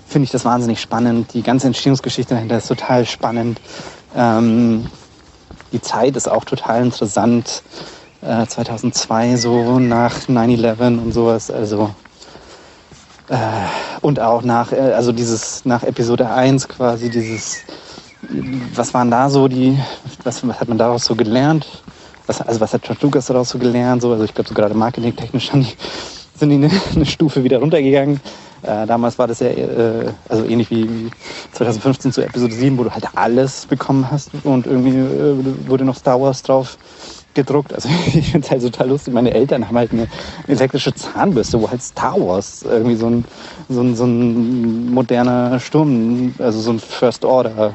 [0.08, 1.34] finde ich das wahnsinnig spannend.
[1.34, 3.60] Die ganze Entstehungsgeschichte dahinter ist total spannend.
[4.16, 4.88] Ähm,
[5.72, 7.64] die Zeit ist auch total interessant.
[8.22, 11.52] Äh, 2002 so nach 9/11 und sowas.
[11.52, 11.92] Also
[13.30, 13.36] äh,
[14.02, 17.58] und auch nach, äh, also dieses, nach Episode 1 quasi dieses,
[18.74, 19.78] was waren da so die,
[20.24, 21.84] was, was hat man daraus so gelernt?
[22.28, 24.02] Was, also was hat George Lucas daraus so gelernt?
[24.02, 25.52] So, also ich glaube so gerade marketingtechnisch
[26.36, 28.20] sind die eine, eine Stufe wieder runtergegangen.
[28.66, 31.12] Äh, damals war das ja äh, also ähnlich wie, wie
[31.54, 35.96] 2015 zu Episode 7, wo du halt alles bekommen hast und irgendwie äh, wurde noch
[35.96, 36.78] Star Wars drauf
[37.36, 37.74] gedruckt.
[37.74, 39.14] Also ich finde es halt total lustig.
[39.14, 40.08] Meine Eltern haben halt eine
[40.48, 43.26] elektrische Zahnbürste, wo halt Star Wars irgendwie so ein,
[43.70, 47.74] so ein, so ein moderner Sturm, also so ein First Order,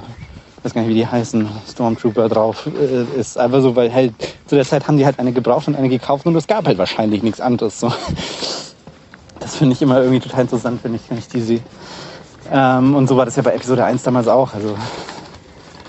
[0.63, 3.39] weiß gar nicht, wie die heißen, Stormtrooper drauf äh, ist.
[3.39, 4.15] Einfach so, weil halt
[4.47, 6.79] zu der Zeit haben die halt eine gebraucht und eine gekauft und es gab halt
[6.79, 7.79] wahrscheinlich nichts anderes.
[7.79, 7.93] So.
[9.51, 11.61] Das finde ich immer irgendwie total interessant, wenn ich, wenn ich die sehe.
[12.53, 14.55] Ähm, und so war das ja bei Episode 1 damals auch.
[14.55, 14.77] Also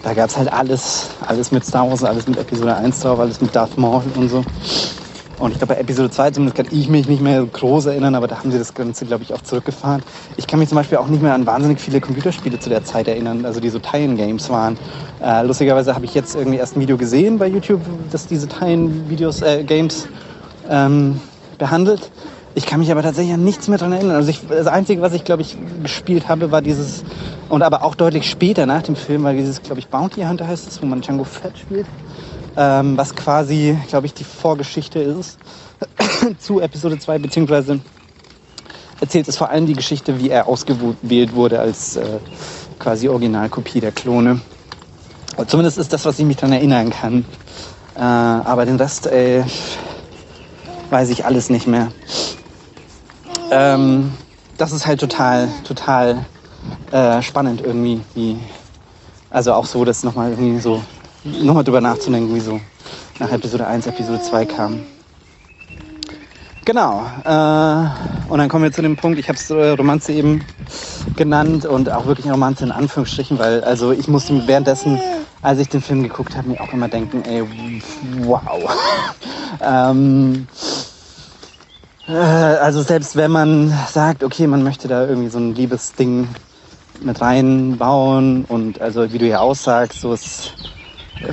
[0.01, 3.39] da gab es halt alles, alles mit Star Wars, alles mit Episode 1 drauf, alles
[3.39, 4.43] mit Darth Maul und so.
[5.37, 8.27] Und ich glaube, bei Episode 2 zumindest kann ich mich nicht mehr groß erinnern, aber
[8.27, 10.01] da haben sie das Ganze, glaube ich, auch zurückgefahren.
[10.37, 13.07] Ich kann mich zum Beispiel auch nicht mehr an wahnsinnig viele Computerspiele zu der Zeit
[13.07, 14.75] erinnern, also die so Tie-In-Games waren.
[15.23, 19.43] Äh, lustigerweise habe ich jetzt irgendwie erst ein Video gesehen bei YouTube, das diese Tie-In-Videos,
[19.43, 20.07] äh, Games
[20.67, 21.21] ähm,
[21.59, 22.09] behandelt.
[22.53, 24.15] Ich kann mich aber tatsächlich an nichts mehr daran erinnern.
[24.17, 27.03] Also ich, das Einzige, was ich, glaube ich, gespielt habe, war dieses,
[27.47, 30.67] und aber auch deutlich später nach dem Film, weil dieses, glaube ich, Bounty Hunter heißt
[30.67, 31.85] es, wo man Django Fett spielt,
[32.57, 35.39] ähm, was quasi, glaube ich, die Vorgeschichte ist
[36.39, 37.79] zu Episode 2, beziehungsweise
[38.99, 42.03] erzählt es vor allem die Geschichte, wie er ausgewählt wurde als äh,
[42.79, 44.41] quasi Originalkopie der Klone.
[45.37, 47.23] Und zumindest ist das, was ich mich daran erinnern kann.
[47.95, 49.45] Äh, aber den Rest, ey,
[50.89, 51.87] weiß ich alles nicht mehr
[53.51, 54.11] ähm,
[54.57, 56.25] das ist halt total, total
[56.91, 58.01] äh, spannend irgendwie.
[58.15, 58.39] Wie,
[59.29, 60.81] also auch so, das nochmal irgendwie so,
[61.23, 62.59] nochmal drüber nachzudenken, wie so
[63.19, 64.83] nach Episode 1, Episode 2 kam.
[66.65, 67.05] Genau.
[67.23, 70.45] Äh, und dann kommen wir zu dem Punkt, ich habe es äh, Romanze eben
[71.15, 75.01] genannt und auch wirklich Romanze in Anführungsstrichen, weil also ich musste währenddessen,
[75.41, 77.43] als ich den Film geguckt habe, mir auch immer denken, ey,
[78.21, 78.41] wow.
[79.61, 80.70] ähm, äh,
[82.17, 86.27] also selbst wenn man sagt, okay, man möchte da irgendwie so ein Liebesding
[87.01, 90.53] mit reinbauen und also wie du ja aussagst, so ist,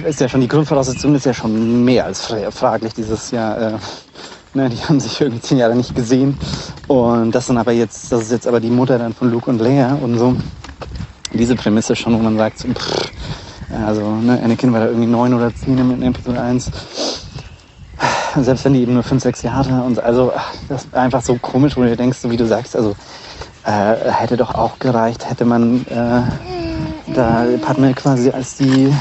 [0.06, 3.60] ist ja schon die Grundvoraussetzung ist ja schon mehr als fraglich dieses Jahr.
[3.60, 3.72] Äh,
[4.54, 6.38] ne, die haben sich irgendwie zehn Jahre nicht gesehen
[6.86, 9.60] und das sind aber jetzt, das ist jetzt aber die Mutter dann von Luke und
[9.60, 10.36] Leia und so.
[11.32, 13.12] Diese Prämisse schon, wo man sagt, so, pff,
[13.86, 17.17] also ne, Anakin war da irgendwie neun oder zehn in Episode 1
[18.44, 20.33] selbst wenn die eben nur fünf, sechs Jahre und also
[20.68, 22.96] das ist einfach so komisch, wo du denkst, wie du sagst, also
[23.64, 28.92] äh, hätte doch auch gereicht, hätte man äh, da Padme quasi als die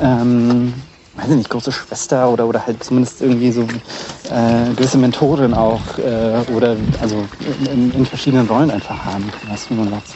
[0.00, 0.72] ähm,
[1.16, 5.98] weiß ich nicht, große Schwester oder, oder halt zumindest irgendwie so äh, gewisse Mentorin auch
[5.98, 7.24] äh, oder also
[7.70, 10.14] in, in, verschiedenen Rollen einfach haben können, was man sagt.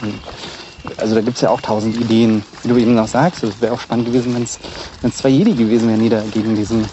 [0.97, 3.43] Also da gibt es ja auch tausend Ideen, wie du eben noch sagst.
[3.43, 4.59] Es wäre auch spannend gewesen, wenn es
[5.17, 6.85] zwei Jedi gewesen wären, die da gegen diesen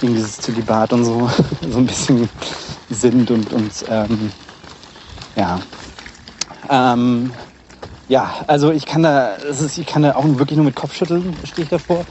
[0.00, 1.28] gegen dieses Zölibat und so,
[1.60, 2.30] so ein bisschen
[2.88, 4.32] sind und, und ähm,
[5.36, 5.62] ja.
[6.68, 7.32] Ähm,
[8.08, 11.40] ja, also ich kann da, es ist, ich kann da auch wirklich nur mit Kopfschütteln,
[11.44, 12.06] stehe ich davor.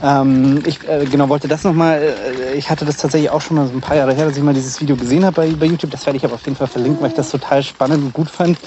[0.00, 3.66] Ähm, ich äh, genau wollte das nochmal, äh, ich hatte das tatsächlich auch schon mal
[3.66, 5.90] so ein paar Jahre her, dass ich mal dieses Video gesehen habe bei, bei YouTube.
[5.90, 8.30] Das werde ich aber auf jeden Fall verlinken, weil ich das total spannend und gut
[8.30, 8.58] fand.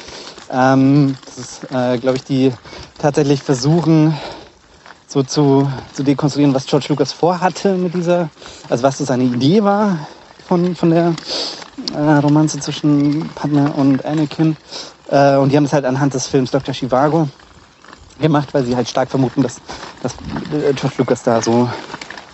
[0.50, 2.54] Ähm, das ist, äh, glaube ich, die
[2.98, 4.16] tatsächlich versuchen,
[5.12, 8.30] so zu, zu dekonstruieren, was George Lucas vorhatte mit dieser,
[8.70, 10.00] also was so seine Idee war
[10.48, 11.14] von, von der
[11.94, 14.56] äh, Romanze zwischen Padme und Anakin.
[15.10, 16.74] Äh, und die haben es halt anhand des Films Dr.
[16.74, 17.28] Chivago
[18.22, 19.58] gemacht, weil sie halt stark vermuten, dass,
[20.02, 20.14] dass
[20.54, 21.70] äh, George Lucas da so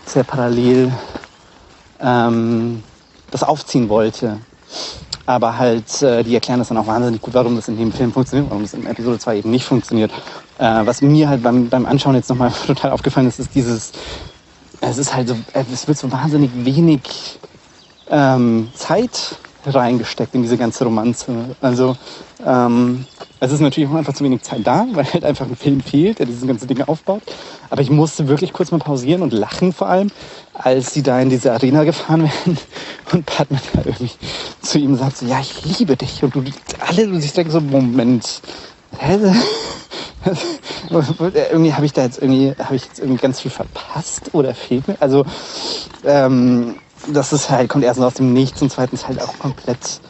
[0.05, 0.93] sehr parallel
[1.99, 2.83] ähm,
[3.31, 4.37] das aufziehen wollte.
[5.25, 8.13] Aber halt, äh, die erklären das dann auch wahnsinnig gut, warum das in dem Film
[8.13, 10.11] funktioniert, warum das in Episode 2 eben nicht funktioniert.
[10.59, 13.91] Äh, was mir halt beim, beim Anschauen jetzt nochmal total aufgefallen ist, ist dieses,
[14.81, 17.01] es ist halt so, es wird so wahnsinnig wenig
[18.09, 21.55] ähm, Zeit reingesteckt in diese ganze Romanze.
[21.61, 21.97] Also
[22.45, 23.05] ähm,
[23.39, 26.19] es ist natürlich auch einfach zu wenig Zeit da, weil halt einfach ein Film fehlt,
[26.19, 27.21] der diese ganzen Dinge aufbaut.
[27.69, 30.09] Aber ich musste wirklich kurz mal pausieren und lachen vor allem,
[30.53, 32.57] als sie da in diese Arena gefahren werden
[33.11, 34.11] und Padme da irgendwie
[34.61, 36.23] zu ihm sagt, so, ja, ich liebe dich.
[36.23, 36.43] Und du
[36.87, 38.41] alle, du sich denkst so, Moment,
[38.97, 39.19] hä?
[41.51, 44.87] irgendwie habe ich da jetzt irgendwie, habe ich jetzt irgendwie ganz viel verpasst oder fehlt
[44.87, 44.95] mir?
[44.99, 45.25] Also,
[46.03, 46.75] ähm,
[47.13, 50.01] das ist halt, kommt erstens aus dem Nichts und zweitens halt auch komplett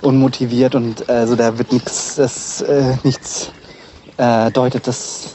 [0.00, 3.50] unmotiviert und also da wird nichts, das äh, nichts
[4.18, 5.34] äh, deutet das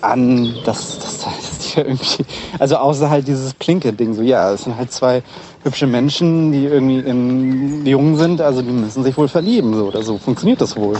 [0.00, 2.24] an, dass das irgendwie,
[2.58, 5.22] also außer halt dieses Plinke-Ding, so ja, es sind halt zwei
[5.62, 10.02] hübsche Menschen, die irgendwie in, jung sind, also die müssen sich wohl verlieben, so oder
[10.02, 10.96] so funktioniert das wohl.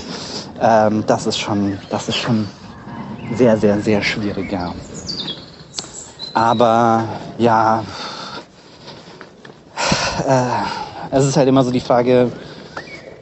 [0.60, 2.46] Ähm, das ist schon, das ist schon
[3.34, 4.74] sehr, sehr, sehr schwierig, ja.
[6.34, 7.04] Aber
[7.38, 7.82] ja,
[10.26, 10.46] äh,
[11.10, 12.30] es ist halt immer so die Frage,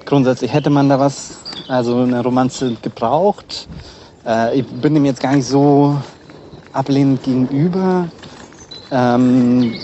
[0.05, 3.69] grundsätzlich hätte man da was, also eine Romanze gebraucht.
[4.27, 5.97] Äh, ich bin dem jetzt gar nicht so
[6.73, 8.09] ablehnend gegenüber.
[8.91, 9.75] Ähm,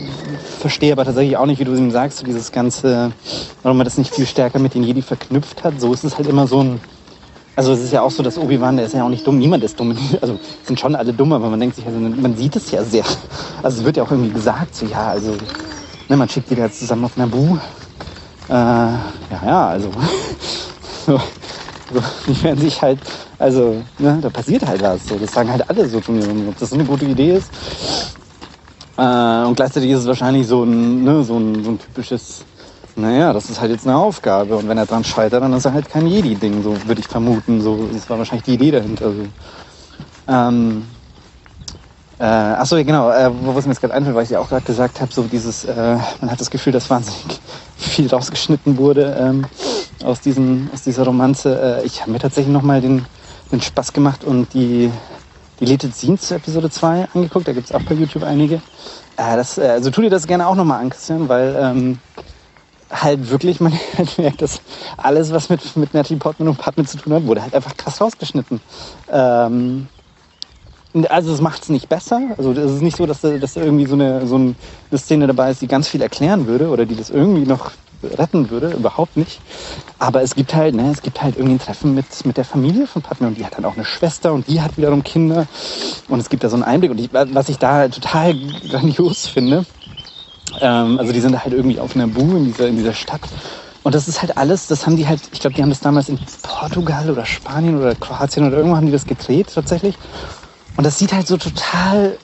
[0.60, 3.12] verstehe aber tatsächlich auch nicht, wie du ihm sagst, so dieses ganze,
[3.62, 5.78] warum man das nicht viel stärker mit den Jedi verknüpft hat.
[5.78, 6.80] So ist es halt immer so ein,
[7.56, 9.62] also es ist ja auch so, dass Obi-Wan, der ist ja auch nicht dumm, niemand
[9.64, 9.96] ist dumm.
[10.20, 13.04] Also sind schon alle dumm, aber man denkt sich, also man sieht es ja sehr.
[13.62, 15.36] Also es wird ja auch irgendwie gesagt, so ja, also
[16.08, 17.56] Ne, man schickt die da zusammen auf Nabu.
[18.48, 19.00] Äh, ja,
[19.46, 19.90] ja, also.
[21.06, 21.18] so,
[21.90, 22.98] so, die werden sich halt,
[23.38, 25.08] also, ne, da passiert halt was.
[25.08, 27.50] So, das sagen halt alle so von mir, ob das so eine gute Idee ist.
[28.98, 32.44] Äh, und gleichzeitig ist es wahrscheinlich so ein, ne, so ein, so ein typisches,
[32.96, 34.56] naja, das ist halt jetzt eine Aufgabe.
[34.56, 37.60] Und wenn er dran scheitert, dann ist er halt kein Jedi-Ding, so würde ich vermuten.
[37.60, 39.10] So, das war wahrscheinlich die Idee dahinter.
[39.10, 39.26] So.
[40.28, 40.84] Ähm,
[42.18, 44.64] äh, achso, genau, äh, wo es mir jetzt gerade einfällt, weil ich ja auch gerade
[44.64, 47.40] gesagt habe, so dieses, äh, man hat das Gefühl, dass wahnsinnig
[47.76, 49.46] viel rausgeschnitten wurde ähm,
[50.04, 51.80] aus, diesem, aus dieser Romanze.
[51.82, 53.04] Äh, ich habe mir tatsächlich nochmal den,
[53.50, 54.90] den Spaß gemacht und die,
[55.58, 57.48] die Deleted Scenes zu Episode 2 angeguckt.
[57.48, 58.56] Da gibt es auch bei YouTube einige.
[59.16, 61.98] Äh, das, äh, also tu dir das gerne auch nochmal an, Christian, weil ähm,
[63.02, 63.72] halt wirklich man
[64.16, 64.60] merkt, dass
[64.96, 68.00] alles, was mit, mit Natalie Portman und Partner zu tun hat, wurde halt einfach krass
[68.00, 68.60] rausgeschnitten.
[69.10, 69.88] Ähm,
[71.08, 72.20] also es macht es nicht besser.
[72.38, 74.54] Also es ist nicht so, dass da, dass da irgendwie so eine, so eine
[74.96, 78.70] Szene dabei ist, die ganz viel erklären würde oder die das irgendwie noch retten würde.
[78.70, 79.40] Überhaupt nicht.
[79.98, 82.86] Aber es gibt halt, ne, es gibt halt irgendwie ein Treffen mit, mit der Familie
[82.86, 85.46] von Padme und die hat dann auch eine Schwester und die hat wiederum Kinder.
[86.08, 86.90] Und es gibt da so einen Einblick.
[86.90, 88.34] Und ich, was ich da total
[88.70, 89.64] grandios finde,
[90.60, 93.22] ähm, also die sind halt irgendwie auf einer Bu in dieser, in dieser Stadt.
[93.82, 96.08] Und das ist halt alles, das haben die halt, ich glaube, die haben das damals
[96.08, 99.94] in Portugal oder Spanien oder Kroatien oder irgendwo haben die das gedreht tatsächlich.
[100.76, 102.16] Und das sieht halt so total,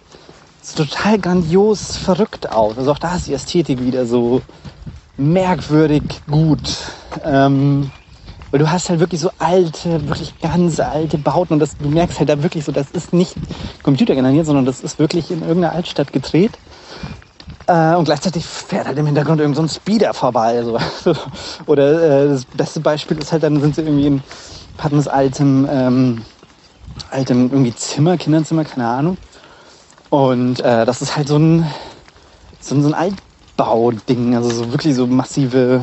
[0.63, 2.79] so total grandios verrückt aus.
[2.79, 4.41] Also auch da ist die Ästhetik wieder so
[5.19, 6.77] merkwürdig gut.
[7.25, 7.91] Ähm,
[8.51, 12.19] weil du hast halt wirklich so alte, wirklich ganz alte Bauten und das, du merkst
[12.19, 13.37] halt da wirklich so, das ist nicht
[13.83, 16.59] computergeneriert, sondern das ist wirklich in irgendeiner Altstadt gedreht.
[17.71, 20.61] Äh, und gleichzeitig fährt halt im Hintergrund irgend so ein Speeder vorbei.
[20.65, 20.77] So.
[21.67, 24.23] Oder äh, das beste Beispiel ist halt, dann sind sie irgendwie in
[24.77, 26.25] Padmes altem ähm,
[27.13, 29.19] altem irgendwie Zimmer, Kinderzimmer, keine Ahnung.
[30.09, 31.65] Und äh, das ist halt so ein,
[32.61, 35.83] so ein, so ein Altbau-Ding, also so wirklich so massive,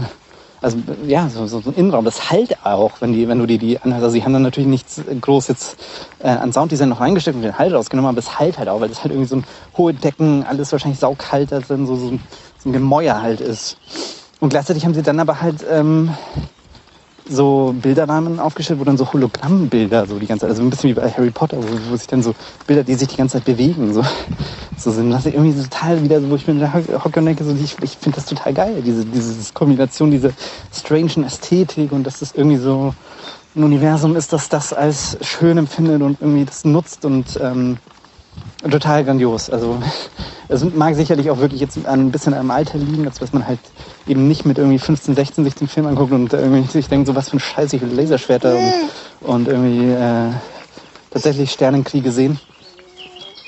[0.61, 2.05] also ja, so, so ein Innenraum.
[2.05, 4.03] Das halt auch, wenn, die, wenn du dir die anhörst.
[4.03, 5.77] Also sie haben dann natürlich nichts groß jetzt
[6.19, 8.89] äh, an Sounddesign noch reingesteckt und den Halt rausgenommen, aber es halt halt auch, weil
[8.89, 9.45] das halt irgendwie so ein
[9.77, 12.19] hohe Decken, alles wahrscheinlich saukalt da drin, so, so, ein,
[12.57, 13.77] so ein Gemäuer halt ist.
[14.39, 16.11] Und gleichzeitig haben sie dann aber halt ähm,
[17.29, 20.93] so Bilderrahmen aufgestellt, wo dann so Hologrammbilder so die ganze Zeit, also ein bisschen wie
[20.93, 22.33] bei Harry Potter, wo, wo sich dann so
[22.65, 24.03] Bilder, die sich die ganze Zeit bewegen, so,
[24.77, 25.11] so sind.
[25.11, 27.75] Das ist irgendwie so total wieder, wo ich mir da hocke und denke, so, ich,
[27.81, 30.33] ich finde das total geil, diese, diese Kombination, diese
[30.71, 32.93] strangen Ästhetik und dass das irgendwie so
[33.55, 37.77] ein Universum ist, das das als schön empfindet und irgendwie das nutzt und ähm,
[38.61, 39.49] total grandios.
[39.49, 39.81] Also
[40.47, 43.59] es mag sicherlich auch wirklich jetzt ein bisschen am Alter liegen, als dass man halt
[44.07, 47.15] eben nicht mit irgendwie 15, 16 sich den Film anguckt und irgendwie sich denkt, so
[47.15, 48.73] was für ein Scheiß, ich will Laserschwerter und,
[49.29, 50.31] und irgendwie äh,
[51.11, 52.39] tatsächlich Sternenkriege sehen.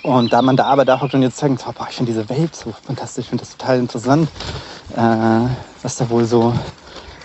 [0.02, 2.30] Und da man da aber da hockt und jetzt sagt, oh, boah, ich finde diese
[2.30, 4.30] Welt so fantastisch, ich finde das total interessant,
[4.96, 5.48] äh,
[5.82, 6.54] was da wohl so,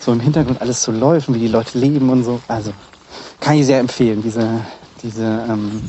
[0.01, 2.41] so im Hintergrund alles so läuft und wie die Leute leben und so.
[2.49, 2.73] Also
[3.41, 4.49] kann ich sehr empfehlen, diese,
[5.03, 5.83] diese ähm,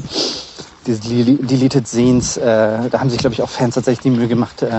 [0.86, 4.62] diese Deleted Scenes, äh, da haben sich, glaube ich, auch Fans tatsächlich die Mühe gemacht,
[4.62, 4.69] äh,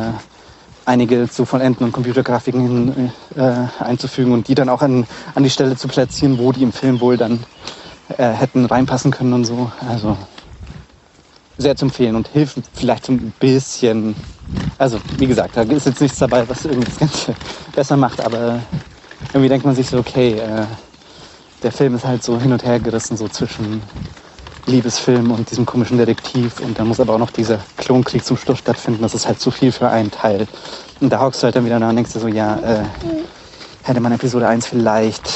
[0.85, 5.51] einige zu vollenden und Computergrafiken hin, äh, einzufügen und die dann auch an, an die
[5.51, 7.45] Stelle zu platzieren, wo die im Film wohl dann
[8.17, 9.71] äh, hätten reinpassen können und so.
[9.89, 10.17] Also
[11.59, 14.15] sehr zu empfehlen und hilft vielleicht ein bisschen.
[14.79, 17.35] Also, wie gesagt, da ist jetzt nichts dabei, was irgendwie das Ganze
[17.75, 18.61] besser macht, aber
[19.33, 20.67] irgendwie denkt man sich so, okay, äh,
[21.63, 23.83] der Film ist halt so hin und her gerissen, so zwischen
[24.67, 28.59] Liebesfilm und diesem komischen Detektiv und dann muss aber auch noch dieser Klonkrieg zum Schluss
[28.59, 29.03] stattfinden.
[29.03, 30.49] Das ist halt zu viel für einen Teil.
[31.01, 32.85] Und da hockst du halt dann wieder da und denkst dir so, ja, äh,
[33.83, 35.31] hätte man Episode 1 vielleicht,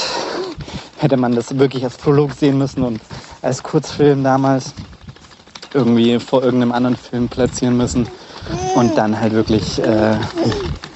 [0.97, 2.99] hätte man das wirklich als Prolog sehen müssen und
[3.41, 4.73] als Kurzfilm damals
[5.73, 8.07] irgendwie vor irgendeinem anderen Film platzieren müssen
[8.75, 10.17] und dann halt wirklich äh,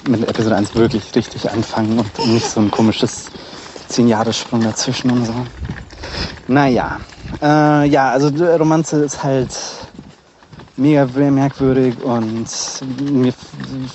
[0.06, 3.30] mit Episode 1 wirklich richtig anfangen und nicht so ein komisches
[3.90, 5.34] 10-Jahres-Sprung dazwischen und so.
[6.48, 7.00] Naja,
[7.42, 9.50] äh, ja, also Romanze ist halt
[10.76, 12.46] mega merkwürdig und
[13.10, 13.32] mir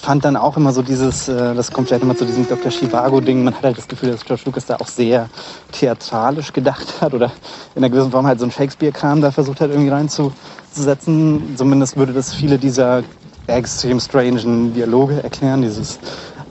[0.02, 2.72] fand dann auch immer so dieses, äh, das kommt vielleicht immer zu diesem Dr.
[2.72, 5.30] Chivago-Ding, man hat halt das Gefühl, dass George Lucas da auch sehr
[5.72, 7.32] theatralisch gedacht hat oder
[7.76, 11.56] in einer gewissen Form halt so ein Shakespeare-Kram da versucht hat irgendwie reinzusetzen.
[11.56, 13.04] Zumindest würde das viele dieser
[13.48, 16.00] extrem strangen Dialoge erklären, dieses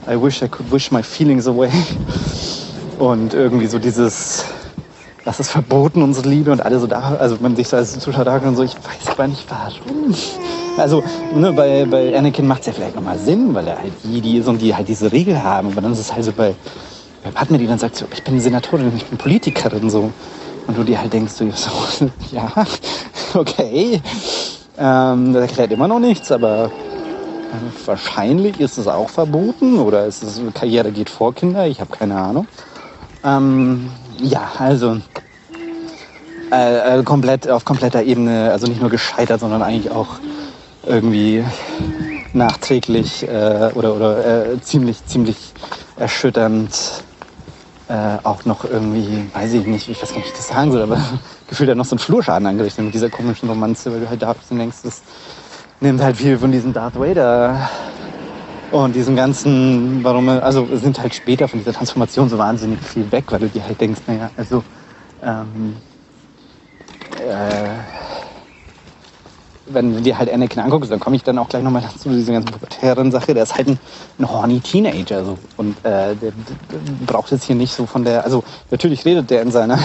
[0.07, 1.71] I wish I could wish my feelings away
[2.99, 4.45] und irgendwie so dieses
[5.23, 8.25] das ist verboten, unsere Liebe und alle so da, also man sich so als Zuschauer
[8.25, 10.15] da und so, ich weiß aber nicht warum.
[10.77, 11.03] Also
[11.35, 14.47] ne, bei, bei Anakin macht es ja vielleicht nochmal Sinn, weil er halt Jedi ist
[14.47, 16.55] und die halt diese Regel haben, aber dann ist es halt so bei,
[17.23, 20.11] bei Padme, die dann sagt so, ich bin Senatorin, ich bin Politikerin so.
[20.67, 21.69] Und du dir halt denkst so, so
[22.31, 22.51] ja,
[23.33, 24.01] okay,
[24.77, 30.23] ähm, das erklärt immer noch nichts, aber äh, wahrscheinlich ist es auch verboten oder ist
[30.23, 32.47] es Karriere geht vor Kinder, ich habe keine Ahnung.
[33.23, 34.97] Ähm, ja, also
[36.51, 40.19] äh, äh, komplett auf kompletter Ebene, also nicht nur gescheitert, sondern eigentlich auch
[40.85, 41.43] irgendwie
[42.33, 45.53] nachträglich äh, oder, oder äh, ziemlich, ziemlich
[45.97, 47.03] erschütternd
[47.87, 50.71] äh, auch noch irgendwie, weiß ich nicht, ich weiß gar nicht, wie ich das sagen
[50.71, 50.97] soll, aber
[51.47, 54.33] gefühlt hat noch so einen Flurschaden angerichtet mit dieser komischen Romanze, weil du halt da
[54.33, 55.01] bist und denkst, das
[55.81, 57.69] nimmt halt viel von diesem Darth Vader
[58.71, 63.25] und diesen ganzen, warum, also nimmt halt später von dieser Transformation so wahnsinnig viel weg,
[63.29, 64.63] weil du dir halt denkst, naja, also,
[65.21, 65.75] ähm,
[67.19, 68.10] äh,
[69.73, 72.33] wenn du dir halt Anakin anguckst, dann komme ich dann auch gleich nochmal zu dieser
[72.33, 73.33] ganzen pubertären Sache.
[73.33, 73.79] Der ist halt ein,
[74.19, 75.37] ein horny Teenager so.
[75.57, 76.31] und äh, der, der,
[77.05, 79.79] braucht jetzt hier nicht so von der, also natürlich redet der in seiner,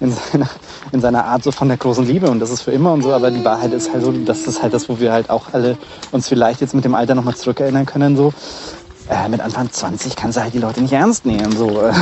[0.00, 0.48] in seiner,
[0.92, 3.12] in seiner Art so von der großen Liebe und das ist für immer und so,
[3.12, 5.76] aber die Wahrheit ist halt so, das ist halt das, wo wir halt auch alle
[6.12, 8.32] uns vielleicht jetzt mit dem Alter nochmal zurückerinnern können so.
[9.06, 11.52] Äh, mit Anfang 20 kannst du halt die Leute nicht ernst nehmen.
[11.52, 11.82] So.
[11.82, 11.92] Äh,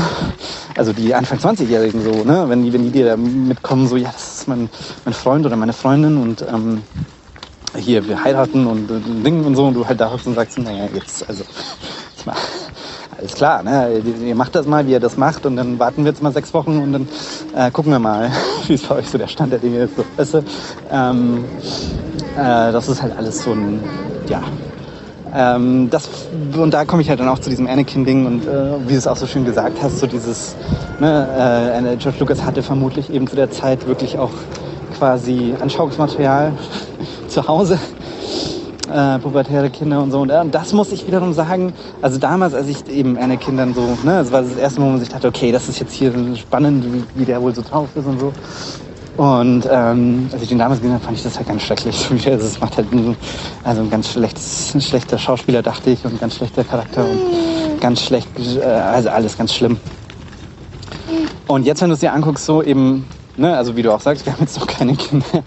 [0.76, 2.44] also die Anfang 20-Jährigen so, ne?
[2.48, 4.70] Wenn die, wenn die dir da mitkommen, so, ja, das ist mein,
[5.04, 6.82] mein Freund oder meine Freundin und ähm,
[7.76, 10.58] hier, wir heiraten und äh, Dingen und so und du halt da hockst und sagst,
[10.58, 11.44] naja, jetzt, also,
[12.16, 12.38] ich mach,
[13.18, 14.02] alles klar, ne?
[14.24, 16.52] Ihr macht das mal, wie ihr das macht und dann warten wir jetzt mal sechs
[16.54, 17.08] Wochen und dann
[17.54, 18.30] äh, gucken wir mal,
[18.66, 19.96] wie es bei euch so der Stand der Dinge ist.
[19.96, 20.44] So, weißt du?
[20.90, 21.44] ähm,
[22.36, 23.80] äh, das ist halt alles so ein,
[24.28, 24.42] ja.
[25.34, 26.10] Ähm, das,
[26.54, 29.06] und da komme ich halt dann auch zu diesem Anakin-Ding und äh, wie du es
[29.06, 30.56] auch so schön gesagt hast, so dieses,
[31.00, 34.32] ne, äh, George Lucas hatte vermutlich eben zu der Zeit wirklich auch
[34.98, 36.52] quasi Anschauungsmaterial
[37.32, 37.78] zu Hause.
[38.92, 40.20] Äh, pubertäre Kinder und so.
[40.20, 43.80] Und äh, das muss ich wiederum sagen, also damals, als ich eben eine Kindern so,
[43.80, 46.84] ne, das war das erste Mal, wo sich dachte, okay, das ist jetzt hier spannend,
[46.92, 48.32] wie, wie der wohl so drauf ist und so.
[49.16, 52.08] Und ähm, als ich den damals gesehen habe, fand ich das halt ganz schrecklich.
[52.26, 53.16] Also macht halt ein,
[53.62, 57.80] also ein ganz schlechtes, ein schlechter Schauspieler, dachte ich, und ein ganz schlechter Charakter und
[57.80, 58.28] ganz schlecht,
[58.58, 59.78] äh, also alles ganz schlimm.
[61.46, 63.06] Und jetzt, wenn du es dir anguckst, so eben
[63.36, 65.44] ne, also wie du auch sagst, wir haben jetzt noch keine Kinder,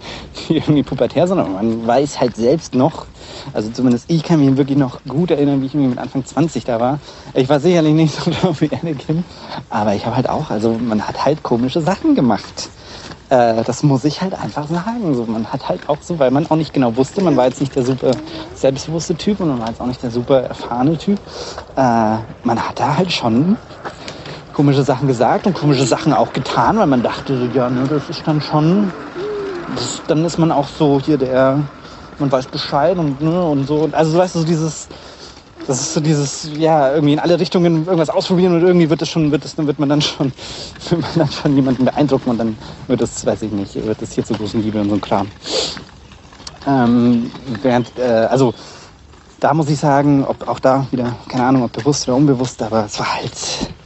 [0.48, 3.06] die irgendwie pubertär sind, aber man weiß halt selbst noch,
[3.52, 6.80] Also zumindest ich kann mich wirklich noch gut erinnern, wie ich mit Anfang 20 da
[6.80, 6.98] war.
[7.34, 9.24] Ich war sicherlich nicht so drauf wie Anakin,
[9.70, 12.70] aber ich habe halt auch, also man hat halt komische Sachen gemacht.
[13.28, 15.14] Äh, das muss ich halt einfach sagen.
[15.14, 17.60] So, man hat halt auch so, weil man auch nicht genau wusste, man war jetzt
[17.60, 18.12] nicht der super
[18.54, 21.18] selbstbewusste Typ und man war jetzt auch nicht der super erfahrene Typ.
[21.76, 21.80] Äh,
[22.44, 23.56] man hat da halt schon
[24.56, 28.26] komische Sachen gesagt und komische Sachen auch getan, weil man dachte, ja, ne, das ist
[28.26, 28.90] dann schon,
[29.74, 31.60] das, dann ist man auch so hier der,
[32.18, 33.90] man weiß Bescheid und, ne, und so.
[33.92, 34.88] Also weißt du, so dieses,
[35.66, 39.10] das ist so dieses, ja, irgendwie in alle Richtungen irgendwas ausprobieren und irgendwie wird es
[39.10, 40.32] schon, wird es, dann wird man dann schon,
[40.88, 44.14] wird man dann schon jemanden beeindrucken und dann wird es, weiß ich nicht, wird es
[44.14, 45.28] hier zu großen Liebe und so ein Kram.
[46.66, 47.30] Ähm,
[47.60, 48.54] während, äh, also
[49.38, 52.86] da muss ich sagen, ob auch da wieder, keine Ahnung, ob bewusst oder unbewusst, aber
[52.86, 53.76] es war halt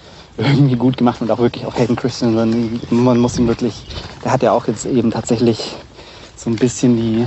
[0.40, 3.84] irgendwie gut gemacht und auch wirklich auch Hayden Christensen, man muss ihm wirklich,
[4.24, 5.74] der hat ja auch jetzt eben tatsächlich
[6.36, 7.26] so ein bisschen die,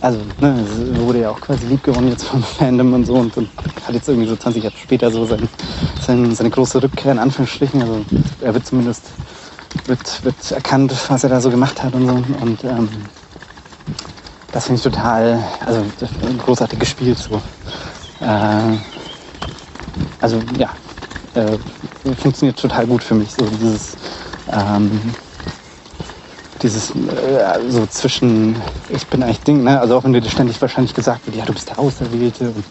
[0.00, 0.66] also ne,
[1.00, 3.48] wurde ja auch quasi lieb gewonnen jetzt vom Fandom und so und, und,
[3.86, 5.48] hat jetzt irgendwie so 20 Jahre später so sein,
[6.04, 8.04] sein, seine große Rückkehr in Anführungsstrichen, also
[8.40, 9.02] er wird zumindest,
[9.86, 12.88] wird, wird erkannt, was er da so gemacht hat und so und ähm,
[14.50, 15.84] das finde ich total, also
[16.38, 17.36] großartig gespielt so.
[18.24, 18.78] Äh,
[20.20, 20.70] also ja,
[21.36, 21.58] äh,
[22.16, 23.32] funktioniert total gut für mich.
[23.32, 23.96] So dieses,
[24.50, 25.14] ähm,
[26.62, 28.56] dieses äh, so zwischen,
[28.88, 29.80] ich bin eigentlich Ding, ne?
[29.80, 32.64] also auch wenn dir ständig wahrscheinlich gesagt wird, ja, du bist der Auserwählte und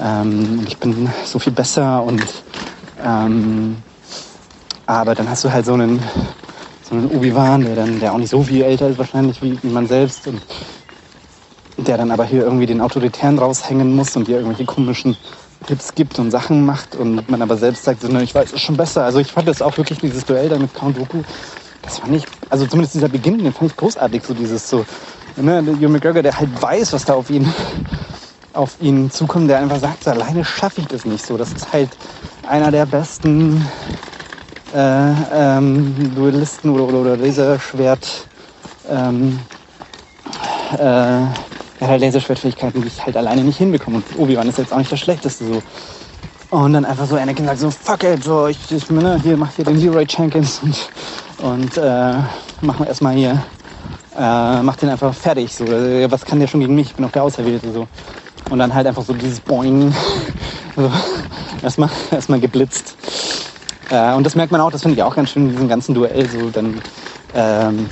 [0.00, 2.24] ähm, ich bin so viel besser und
[3.00, 3.76] ähm,
[4.86, 6.02] aber dann hast du halt so einen,
[6.82, 9.86] so einen Obi-Wan, der dann, der auch nicht so viel älter ist wahrscheinlich wie, man
[9.86, 10.40] selbst und
[11.76, 15.16] der dann aber hier irgendwie den Autoritären raushängen muss und dir irgendwelche komischen
[15.68, 18.60] Tipps gibt und Sachen macht und man aber selbst sagt, so, ne, ich weiß es
[18.60, 19.04] schon besser.
[19.04, 21.22] Also ich fand das auch wirklich dieses Duell da mit Count Dooku,
[21.82, 24.86] das fand ich, also zumindest dieser Beginn, den fand ich großartig, so dieses so,
[25.36, 27.52] ne, Hugh McGregor, der halt weiß, was da auf ihn,
[28.54, 31.36] auf ihn zukommt, der einfach sagt, so, alleine schaffe ich das nicht so.
[31.36, 31.98] Das ist halt
[32.42, 33.66] einer der besten
[34.72, 34.78] äh,
[35.58, 38.26] ähm, Duellisten oder, oder, oder Laserschwert
[38.88, 39.42] ähm,
[40.78, 41.26] äh,
[41.80, 43.98] er hat halt Laserschwertfähigkeiten, die ich halt alleine nicht hinbekomme.
[43.98, 45.62] Und Obi-Wan ist jetzt auch nicht das Schlechteste so.
[46.50, 49.52] Und dann einfach so Anakin sagt so, fuck it, so, ich, ich ne, hier, mach
[49.54, 50.90] hier den Leroy Jenkins und,
[51.36, 52.14] und äh,
[52.62, 53.42] mach mal erstmal hier,
[54.16, 57.12] äh, mach den einfach fertig, so, was kann der schon gegen mich, ich bin auch
[57.12, 57.86] der Auserwählte, so.
[58.48, 59.94] Und dann halt einfach so dieses Boing,
[60.74, 60.90] so,
[61.62, 62.96] erstmal, erstmal geblitzt.
[63.90, 65.94] Äh, und das merkt man auch, das finde ich auch ganz schön in diesem ganzen
[65.94, 66.80] Duell, so, dann,
[67.34, 67.90] ähm,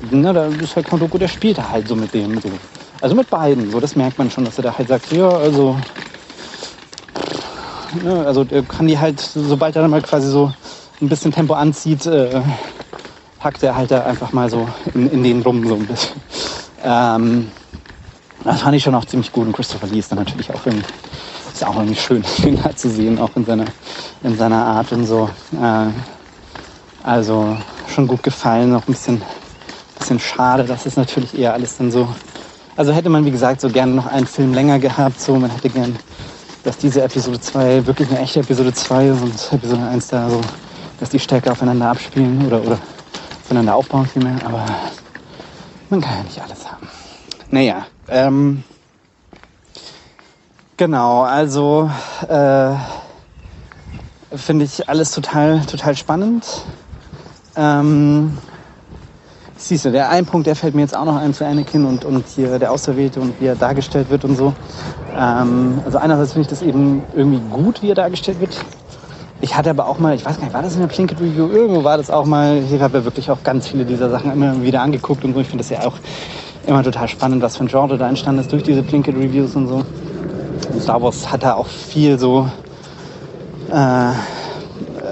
[0.00, 2.50] na, da ist halt Count der spielt halt so mit dem, so.
[3.00, 3.70] Also mit beiden.
[3.70, 5.76] So, das merkt man schon, dass er da halt sagt, ja, also,
[8.04, 10.52] ja, also er kann die halt, sobald er dann mal quasi so
[11.00, 12.40] ein bisschen Tempo anzieht, äh,
[13.38, 16.20] hackt er halt da einfach mal so in, in den rum so ein bisschen.
[16.82, 17.52] Ähm,
[18.44, 19.46] das fand ich schon auch ziemlich gut.
[19.46, 20.84] Und Christopher Lee ist dann natürlich auch irgendwie,
[21.52, 23.66] ist auch irgendwie schön, ihn halt zu sehen, auch in seiner,
[24.22, 25.30] in seiner Art und so.
[25.52, 25.86] Äh,
[27.02, 29.22] also schon gut gefallen, auch ein bisschen,
[29.98, 32.08] bisschen schade, dass es natürlich eher alles dann so
[32.78, 35.20] also hätte man, wie gesagt, so gerne noch einen Film länger gehabt.
[35.20, 35.98] So, man hätte gern,
[36.62, 40.40] dass diese Episode 2 wirklich eine echte Episode 2 ist und Episode 1 da so,
[41.00, 42.78] dass die stärker aufeinander abspielen oder, oder
[43.42, 44.36] aufeinander aufbauen vielmehr.
[44.44, 44.64] Aber
[45.90, 46.86] man kann ja nicht alles haben.
[47.50, 48.62] Naja, ähm,
[50.76, 51.90] genau, also
[52.28, 52.74] äh,
[54.36, 56.46] finde ich alles total, total spannend.
[57.56, 58.38] Ähm,
[59.60, 62.04] Siehst du, der ein Punkt, der fällt mir jetzt auch noch ein zu Anakin und,
[62.04, 64.54] und hier der Auserwählte und wie er dargestellt wird und so.
[65.16, 68.56] Ähm, also einerseits finde ich das eben irgendwie gut, wie er dargestellt wird.
[69.40, 71.48] Ich hatte aber auch mal, ich weiß gar nicht, war das in der Plinkett Review?
[71.48, 74.62] Irgendwo war das auch mal, ich habe ja wirklich auch ganz viele dieser Sachen immer
[74.62, 75.40] wieder angeguckt und so.
[75.40, 75.94] Ich finde das ja auch
[76.64, 79.66] immer total spannend, was für ein Genre da entstanden ist durch diese Plinkett Reviews und
[79.66, 79.84] so.
[80.72, 82.48] Und Star Wars hat da auch viel so,
[83.72, 84.12] äh,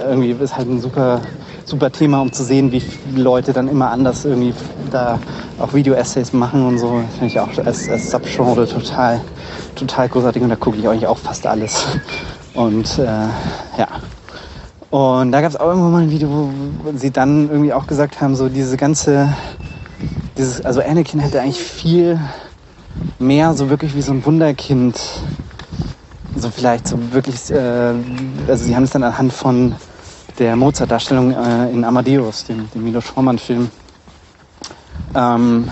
[0.08, 1.20] irgendwie ist halt ein super
[1.66, 4.54] super Thema, um zu sehen, wie viele Leute dann immer anders irgendwie
[4.90, 5.18] da
[5.58, 7.02] auch Video-Essays machen und so.
[7.12, 9.20] Finde ich auch als, als Subgenre total,
[9.74, 11.86] total großartig und da gucke ich eigentlich auch fast alles.
[12.54, 13.88] Und äh, ja.
[14.90, 18.20] Und da gab es auch irgendwann mal ein Video, wo sie dann irgendwie auch gesagt
[18.20, 19.28] haben, so diese ganze,
[20.38, 22.20] dieses, also Anakin hätte eigentlich viel
[23.18, 24.98] mehr so wirklich wie so ein Wunderkind
[26.38, 27.94] so vielleicht so wirklich, äh,
[28.46, 29.74] also sie haben es dann anhand von
[30.38, 33.70] der Mozart-Darstellung äh, in Amadeus, dem, dem Milos Forman-Film,
[35.14, 35.70] ähm,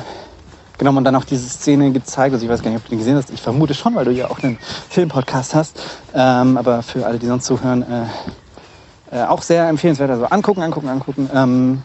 [0.78, 2.32] genommen und dann auch diese Szene gezeigt.
[2.32, 3.30] Also ich weiß gar nicht, ob du den gesehen hast.
[3.30, 4.58] Ich vermute schon, weil du ja auch einen
[4.88, 5.80] Filmpodcast hast.
[6.14, 10.10] Ähm, aber für alle, die sonst zuhören, äh, äh, auch sehr empfehlenswert.
[10.10, 11.30] Also angucken, angucken, angucken.
[11.32, 11.82] Ähm,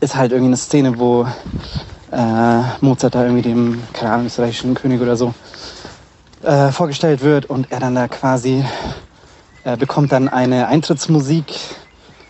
[0.00, 1.26] ist halt irgendwie eine Szene, wo
[2.10, 5.34] äh, Mozart da irgendwie dem, keine Ahnung, österreichischen König oder so
[6.42, 8.64] äh, vorgestellt wird und er dann da quasi
[9.64, 11.46] äh, bekommt dann eine Eintrittsmusik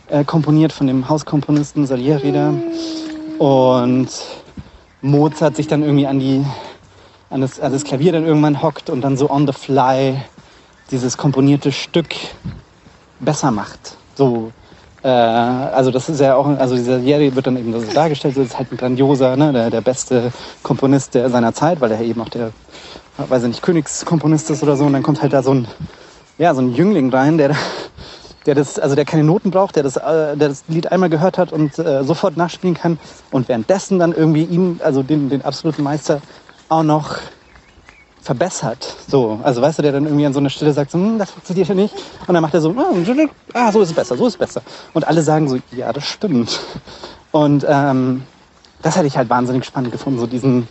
[0.09, 2.55] äh, komponiert von dem Hauskomponisten Salieri da
[3.39, 4.09] und
[5.03, 6.45] Mozart sich dann irgendwie an die
[7.31, 10.23] an das, an das Klavier dann irgendwann hockt und dann so on the fly
[10.91, 12.15] dieses komponierte Stück
[13.19, 13.97] besser macht.
[14.15, 14.53] So,
[15.03, 18.43] äh, also das ist ja auch, also dieser Jerry wird dann eben so dargestellt, so
[18.43, 20.33] ist halt ein grandioser, ne, der, der beste
[20.63, 22.53] Komponist der, seiner Zeit, weil er eben auch der,
[23.17, 24.85] weiß ich nicht, Königskomponist ist oder so.
[24.85, 25.67] Und dann kommt halt da so ein,
[26.39, 27.55] ja, so ein Jüngling rein, der,
[28.47, 31.39] der das, also der keine Noten braucht, der das, äh, der das Lied einmal gehört
[31.39, 32.99] hat und äh, sofort nachspielen kann
[33.31, 36.21] und währenddessen dann irgendwie ihn, also den, den absoluten Meister,
[36.69, 37.19] auch noch
[38.21, 38.97] verbessert.
[39.07, 41.31] So, also weißt du, der dann irgendwie an so einer Stelle sagt, so, hm, das
[41.31, 41.95] funktioniert ja nicht.
[42.27, 42.75] Und dann macht er so,
[43.53, 44.63] ah, so ist es besser, so ist es besser.
[44.95, 46.59] Und alle sagen so, ja, das stimmt.
[47.33, 48.23] Und ähm,
[48.81, 50.69] das hätte ich halt wahnsinnig spannend gefunden, so diesen,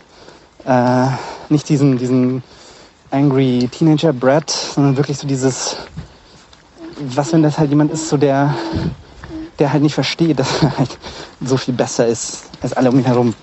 [0.64, 1.06] äh,
[1.48, 2.42] nicht diesen, diesen
[3.14, 5.76] angry Teenager Brad, sondern wirklich so dieses,
[6.98, 8.54] was wenn das halt jemand ist, so der,
[9.58, 10.98] der halt nicht versteht, dass er halt
[11.42, 13.34] so viel besser ist als alle um ihn herum.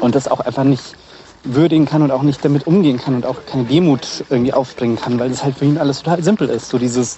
[0.00, 0.94] Und das auch einfach nicht
[1.42, 5.18] würdigen kann und auch nicht damit umgehen kann und auch keine Demut irgendwie aufbringen kann,
[5.18, 6.68] weil das halt für ihn alles total simpel ist.
[6.68, 7.16] So dieses,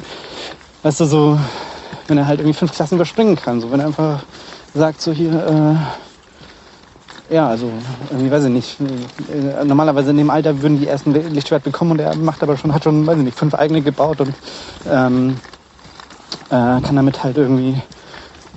[0.82, 1.38] weißt du, so,
[2.06, 4.22] wenn er halt irgendwie fünf Klassen überspringen kann, so wenn er einfach
[4.74, 6.07] sagt, so hier, äh,
[7.30, 7.70] ja, also,
[8.10, 8.76] irgendwie weiß ich nicht.
[9.64, 12.84] Normalerweise in dem Alter würden die ersten Lichtschwert bekommen und er macht aber schon, hat
[12.84, 14.34] schon, weiß ich nicht, fünf eigene gebaut und
[14.90, 15.36] ähm,
[16.46, 17.80] äh, kann damit halt irgendwie,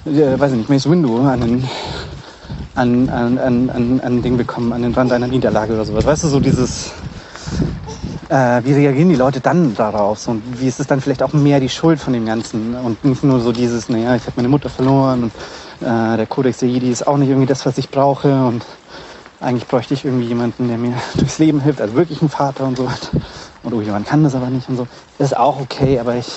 [0.05, 1.69] äh, weiß ich nicht, Mace Window an den
[2.75, 6.05] an, an, an, an, an Ding bekommen, an den Rand einer Niederlage oder sowas.
[6.05, 6.91] Weißt du, so dieses,
[8.29, 10.27] äh, wie reagieren die Leute dann darauf?
[10.27, 12.75] Und wie ist es dann vielleicht auch mehr die Schuld von dem Ganzen?
[12.75, 15.33] Und nicht nur so dieses, naja, ich habe meine Mutter verloren und
[15.81, 18.65] äh, der Kodex der Jedi ist auch nicht irgendwie das, was ich brauche und
[19.39, 22.77] eigentlich bräuchte ich irgendwie jemanden, der mir durchs Leben hilft, also wirklich ein Vater und
[22.77, 23.09] so weiter.
[23.63, 24.87] Und oh, jemand kann das aber nicht und so.
[25.17, 26.27] Das ist auch okay, aber ich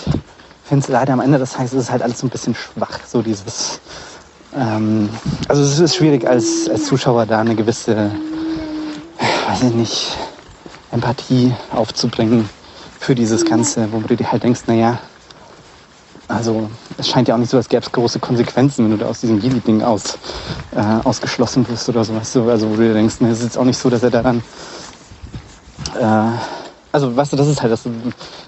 [0.64, 3.01] finde es leider am Ende des Tages ist es halt alles so ein bisschen schwach,
[3.07, 3.80] so dieses
[4.57, 5.09] ähm,
[5.49, 8.11] also es ist schwierig als, als Zuschauer da eine gewisse,
[9.49, 10.16] weiß ich nicht,
[10.92, 12.49] Empathie aufzubringen
[13.01, 15.01] für dieses Ganze, wo du dir halt denkst, naja,
[16.28, 16.68] also
[16.98, 19.20] es scheint ja auch nicht so, als gäbe es große Konsequenzen, wenn du da aus
[19.20, 20.18] diesem Jedi-Ding aus,
[20.74, 23.44] äh, ausgeschlossen wirst oder so, weißt du, also wo du dir denkst, ne, es ist
[23.44, 24.42] jetzt auch nicht so, dass er da dann
[26.00, 26.30] äh,
[26.94, 27.82] also weißt du, das ist halt das.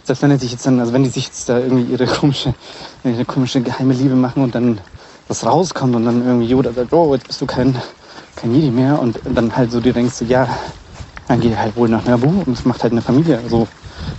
[0.05, 2.55] Selbst wenn er sich jetzt dann, also wenn die sich jetzt da irgendwie ihre komische,
[3.03, 4.81] ihre komische geheime Liebe machen und dann
[5.27, 7.75] was rauskommt und dann irgendwie Yoda sagt, oh, jetzt bist du kein,
[8.37, 10.49] kein Jedi mehr und dann halt so dir denkst, so, ja,
[11.27, 13.41] dann geht halt wohl nach Naboo und es macht halt eine Familie.
[13.49, 13.67] So,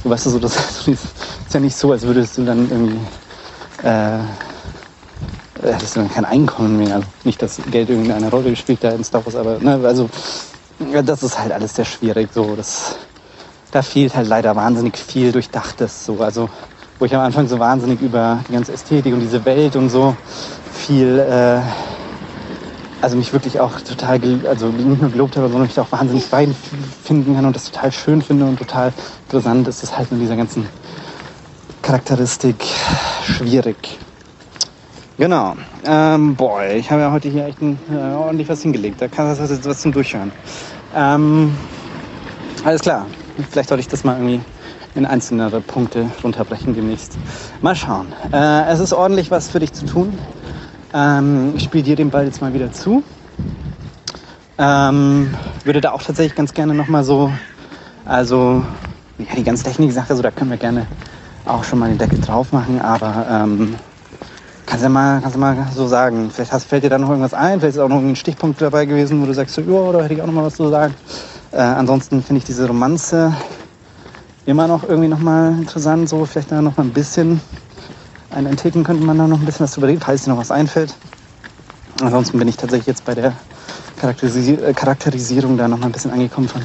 [0.03, 2.99] so weißt du, so, das, das ist ja nicht so, als würdest du dann irgendwie,
[3.84, 4.19] äh,
[5.61, 6.95] hättest du dann kein Einkommen mehr.
[6.95, 10.09] Also nicht, dass Geld irgendeine Rolle gespielt da in Star Wars, aber, ne, also,
[11.03, 12.95] das ist halt alles sehr schwierig, so, das,
[13.71, 16.49] da fehlt halt leider wahnsinnig viel Durchdachtes, so, also,
[16.99, 20.15] wo ich am Anfang so wahnsinnig über die ganze Ästhetik und diese Welt und so
[20.71, 21.61] viel, äh,
[23.01, 26.55] also mich wirklich auch total, also nicht nur gelobt habe, sondern mich auch wahnsinnig fein
[27.03, 28.91] finden kann und das total schön finde und total
[29.28, 30.67] interessant ist das halt in dieser ganzen
[31.82, 32.55] Charakteristik
[33.23, 33.99] schwierig.
[35.17, 35.55] Genau.
[35.84, 39.01] Ähm, boah, ich habe ja heute hier echt ein, äh, ordentlich was hingelegt.
[39.01, 40.32] Da kann das jetzt was zum Durchhören.
[40.95, 41.55] Ähm,
[42.63, 43.07] alles klar.
[43.49, 44.41] Vielleicht sollte ich das mal irgendwie
[44.95, 47.17] in einzelnere Punkte runterbrechen demnächst.
[47.61, 48.07] Mal schauen.
[48.32, 50.17] Äh, es ist ordentlich was für dich zu tun.
[50.93, 53.03] Ähm, ich spiele dir den Ball jetzt mal wieder zu.
[54.57, 57.32] Ähm, würde da auch tatsächlich ganz gerne nochmal so,
[58.05, 58.63] also
[59.17, 60.88] ja, die ganze Technik-Sache, so da können wir gerne
[61.47, 63.75] auch schon mal den Deckel drauf machen, aber ähm,
[64.65, 66.29] kannst du ja mal, kannst du mal so sagen.
[66.31, 68.85] Vielleicht hast, fällt dir da noch irgendwas ein, vielleicht ist auch noch ein Stichpunkt dabei
[68.85, 70.93] gewesen, wo du sagst, so, ja, da hätte ich auch noch mal was zu sagen.
[71.51, 73.33] Äh, ansonsten finde ich diese Romanze
[74.45, 77.41] immer noch irgendwie noch mal interessant, so vielleicht da noch mal ein bisschen
[78.29, 80.51] einen entwickeln könnte man da noch ein bisschen was drüber reden, falls dir noch was
[80.51, 80.93] einfällt.
[82.01, 83.33] Ansonsten bin ich tatsächlich jetzt bei der
[83.99, 86.61] Charakterisi äh, Charakterisierung da noch mal ein bisschen angekommen von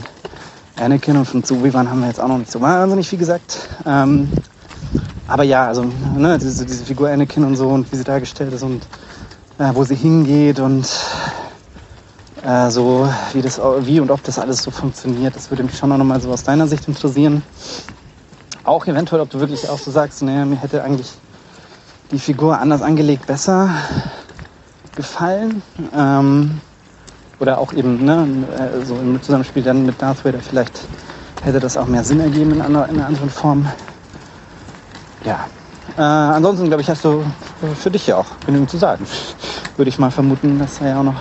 [0.76, 3.68] Anakin und von Obi-Wan haben wir jetzt auch noch nicht so wahnsinnig viel gesagt.
[3.86, 4.30] Ähm,
[5.28, 5.84] aber ja, also
[6.16, 8.82] ne, diese, diese, Figur Anakin und so und wie sie dargestellt ist und
[9.58, 10.86] äh, wo sie hingeht und
[12.42, 15.88] äh, so wie das wie und ob das alles so funktioniert, das würde mich schon
[15.88, 17.42] noch mal so aus deiner Sicht interessieren.
[18.64, 21.10] Auch eventuell, ob du wirklich auch so sagst, naja, mir hätte eigentlich
[22.10, 23.70] die Figur anders angelegt besser
[24.94, 25.62] gefallen.
[25.96, 26.60] Ähm,
[27.42, 30.86] oder auch eben ne, äh, so im Zusammenspiel dann mit Darth Vader vielleicht
[31.42, 33.66] hätte das auch mehr Sinn ergeben in einer, in einer anderen Form.
[35.24, 35.46] Ja.
[35.96, 37.24] Äh, ansonsten glaube ich, hast du
[37.80, 39.06] für dich ja auch genügend zu sagen.
[39.76, 41.20] Würde ich mal vermuten, dass da ja auch noch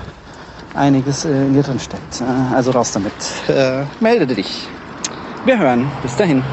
[0.76, 2.22] einiges äh, in dir drin steckt.
[2.22, 3.14] Äh, also raus damit.
[3.47, 4.68] Äh, melde dich.
[5.45, 5.91] Wir hören.
[6.04, 6.43] Bis dahin.